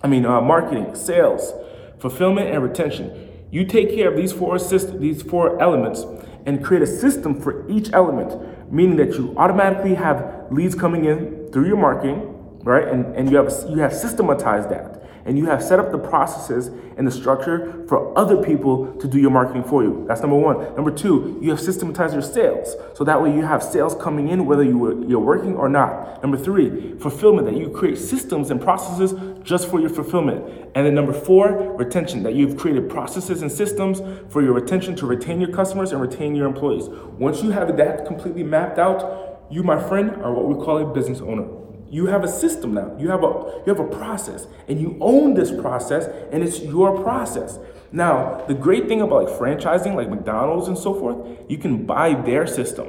I 0.03 0.07
mean, 0.07 0.27
uh, 0.27 0.41
marketing, 0.41 0.95
sales, 0.95 1.53
fulfillment, 1.99 2.51
and 2.51 2.63
retention. 2.63 3.31
You 3.51 3.65
take 3.65 3.95
care 3.95 4.11
of 4.11 4.17
these 4.17 4.33
four 4.33 4.57
assist, 4.57 5.01
these 5.01 5.23
four 5.23 5.61
elements 5.61 6.05
and 6.47 6.63
create 6.63 6.83
a 6.83 6.87
system 6.87 7.41
for 7.41 7.69
each 7.71 7.91
element, 7.93 8.73
meaning 8.73 8.97
that 8.97 9.15
you 9.15 9.35
automatically 9.39 9.95
have 9.95 10.47
leads 10.51 10.75
coming 10.75 11.05
in 11.05 11.49
through 11.53 11.67
your 11.67 11.77
marketing, 11.77 12.31
right? 12.65 12.89
And, 12.89 13.15
and 13.15 13.31
you 13.31 13.37
have 13.37 13.53
you 13.69 13.79
have 13.79 13.93
systematized 13.93 14.71
that. 14.71 15.03
and 15.25 15.39
you 15.39 15.47
have 15.47 15.63
set 15.63 15.79
up 15.79 15.91
the 15.91 15.99
processes 15.99 16.69
and 16.97 17.07
the 17.07 17.11
structure 17.11 17.85
for 17.89 18.17
other 18.17 18.43
people 18.43 18.93
to 18.97 19.09
do 19.09 19.19
your 19.19 19.31
marketing 19.31 19.65
for 19.65 19.83
you. 19.83 20.05
That's 20.07 20.21
number 20.21 20.37
one. 20.37 20.75
Number 20.75 20.91
two, 20.91 21.39
you 21.41 21.51
have 21.51 21.61
systematized 21.61 22.13
your 22.13 22.23
sales. 22.23 22.77
So 22.95 23.05
that 23.05 23.23
way 23.23 23.35
you 23.35 23.43
have 23.43 23.63
sales 23.63 23.95
coming 23.95 24.29
in 24.29 24.45
whether 24.47 24.63
you 24.63 24.79
were, 24.79 25.03
you're 25.05 25.19
working 25.21 25.57
or 25.57 25.69
not. 25.69 26.23
Number 26.23 26.37
three, 26.37 26.99
fulfillment, 26.99 27.47
that 27.47 27.57
you 27.57 27.71
create 27.71 27.99
systems 27.99 28.51
and 28.51 28.61
processes 28.61 29.15
just 29.43 29.69
for 29.69 29.81
your 29.81 29.91
fulfillment. 29.91 30.45
And 30.75 30.87
then 30.87 30.95
number 30.95 31.13
four, 31.13 31.75
retention, 31.77 32.23
that 32.25 32.35
you've 32.35 32.57
created 32.59 32.91
processes 32.91 33.43
and 33.43 33.51
systems 33.51 34.03
for 34.31 34.43
your 34.43 34.53
retention 34.53 34.95
to 34.97 35.07
retain 35.07 35.41
your 35.41 35.51
customers 35.51 35.93
and 35.93 36.01
retain 36.01 36.35
your 36.35 36.47
employees. 36.47 36.89
Once 37.19 37.43
you 37.43 37.51
have 37.51 37.77
that 37.77 38.07
completely 38.07 38.43
mapped 38.43 38.79
out, 38.79 39.47
you, 39.51 39.63
my 39.63 39.81
friend, 39.89 40.11
are 40.23 40.33
what 40.33 40.47
we 40.47 40.55
call 40.63 40.79
a 40.79 40.93
business 40.93 41.21
owner. 41.21 41.47
You 41.95 42.07
have 42.07 42.25
a 42.25 42.29
system 42.29 42.75
now. 42.75 42.93
You 42.99 43.09
have 43.11 43.23
a 43.23 43.63
you 43.65 43.73
have 43.73 43.79
a 43.79 43.87
process, 43.87 44.49
and 44.67 44.81
you 44.81 44.99
own 45.01 45.35
this 45.35 45.53
process, 45.53 46.09
and 46.33 46.43
it's 46.43 46.59
your 46.59 47.01
process. 47.05 47.61
Now, 47.93 48.45
the 48.49 48.55
great 48.55 48.89
thing 48.89 49.01
about 49.01 49.27
like 49.27 49.39
franchising, 49.39 49.95
like 49.95 50.11
McDonald's 50.11 50.67
and 50.67 50.77
so 50.77 50.93
forth, 50.93 51.25
you 51.49 51.57
can 51.57 51.87
buy 51.87 52.15
their 52.15 52.49
system. 52.49 52.89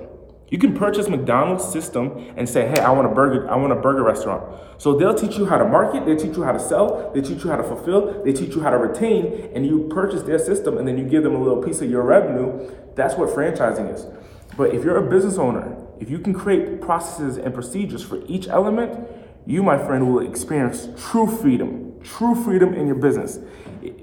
You 0.49 0.57
can 0.57 0.75
purchase 0.75 1.07
McDonald's 1.07 1.63
system 1.71 2.33
and 2.35 2.49
say, 2.49 2.65
"Hey, 2.67 2.81
I 2.81 2.89
want 2.93 3.05
a 3.05 3.13
burger. 3.13 3.47
I 3.47 3.55
want 3.57 3.73
a 3.73 3.75
burger 3.75 4.01
restaurant." 4.01 4.41
So 4.79 4.97
they'll 4.97 5.13
teach 5.13 5.37
you 5.37 5.45
how 5.45 5.59
to 5.59 5.65
market. 5.65 6.07
They 6.07 6.15
teach 6.15 6.35
you 6.35 6.41
how 6.41 6.53
to 6.53 6.59
sell. 6.59 7.11
They 7.13 7.21
teach 7.21 7.43
you 7.43 7.51
how 7.51 7.57
to 7.57 7.63
fulfill. 7.63 8.23
They 8.23 8.33
teach 8.33 8.55
you 8.55 8.61
how 8.61 8.71
to 8.71 8.79
retain. 8.79 9.51
And 9.53 9.67
you 9.67 9.87
purchase 9.87 10.23
their 10.23 10.39
system, 10.39 10.79
and 10.79 10.87
then 10.87 10.97
you 10.97 11.03
give 11.03 11.21
them 11.21 11.35
a 11.35 11.43
little 11.43 11.61
piece 11.61 11.79
of 11.79 11.91
your 11.91 12.01
revenue. 12.01 12.71
That's 12.95 13.13
what 13.13 13.29
franchising 13.29 13.93
is. 13.93 14.07
But 14.57 14.73
if 14.73 14.83
you're 14.83 14.97
a 14.97 15.07
business 15.07 15.37
owner 15.37 15.77
if 15.99 16.09
you 16.09 16.19
can 16.19 16.33
create 16.33 16.81
processes 16.81 17.37
and 17.37 17.53
procedures 17.53 18.03
for 18.03 18.23
each 18.27 18.47
element, 18.47 19.07
you, 19.45 19.63
my 19.63 19.77
friend, 19.77 20.11
will 20.11 20.27
experience 20.27 20.87
true 20.97 21.27
freedom, 21.27 21.99
true 22.03 22.35
freedom 22.43 22.73
in 22.73 22.87
your 22.87 22.95
business. 22.95 23.39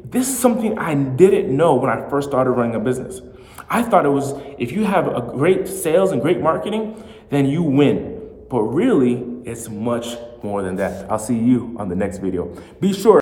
This 0.05 0.29
is 0.29 0.39
something 0.39 0.79
I 0.79 0.95
didn't 0.95 1.57
know 1.57 1.75
when 1.75 1.91
I 1.91 2.09
first 2.09 2.29
started 2.29 2.51
running 2.51 2.75
a 2.75 2.81
business. 2.81 3.21
I 3.69 3.83
thought 3.83 4.05
it 4.05 4.11
was 4.11 4.35
if 4.59 4.73
you 4.73 4.85
have 4.85 5.09
a 5.09 5.21
great 5.21 5.67
sales 5.67 6.13
and 6.13 6.21
great 6.21 6.41
marketing, 6.41 7.03
then 7.31 7.47
you 7.47 7.63
win. 7.63 8.21
But 8.49 8.63
really, 8.63 9.25
it's 9.45 9.69
much 9.69 10.17
more 10.43 10.63
than 10.63 10.77
that. 10.77 11.11
I'll 11.11 11.19
see 11.19 11.39
you 11.39 11.75
on 11.79 11.89
the 11.89 11.97
next 11.97 12.19
video. 12.19 12.55
Be 12.81 12.93
sure 12.93 13.21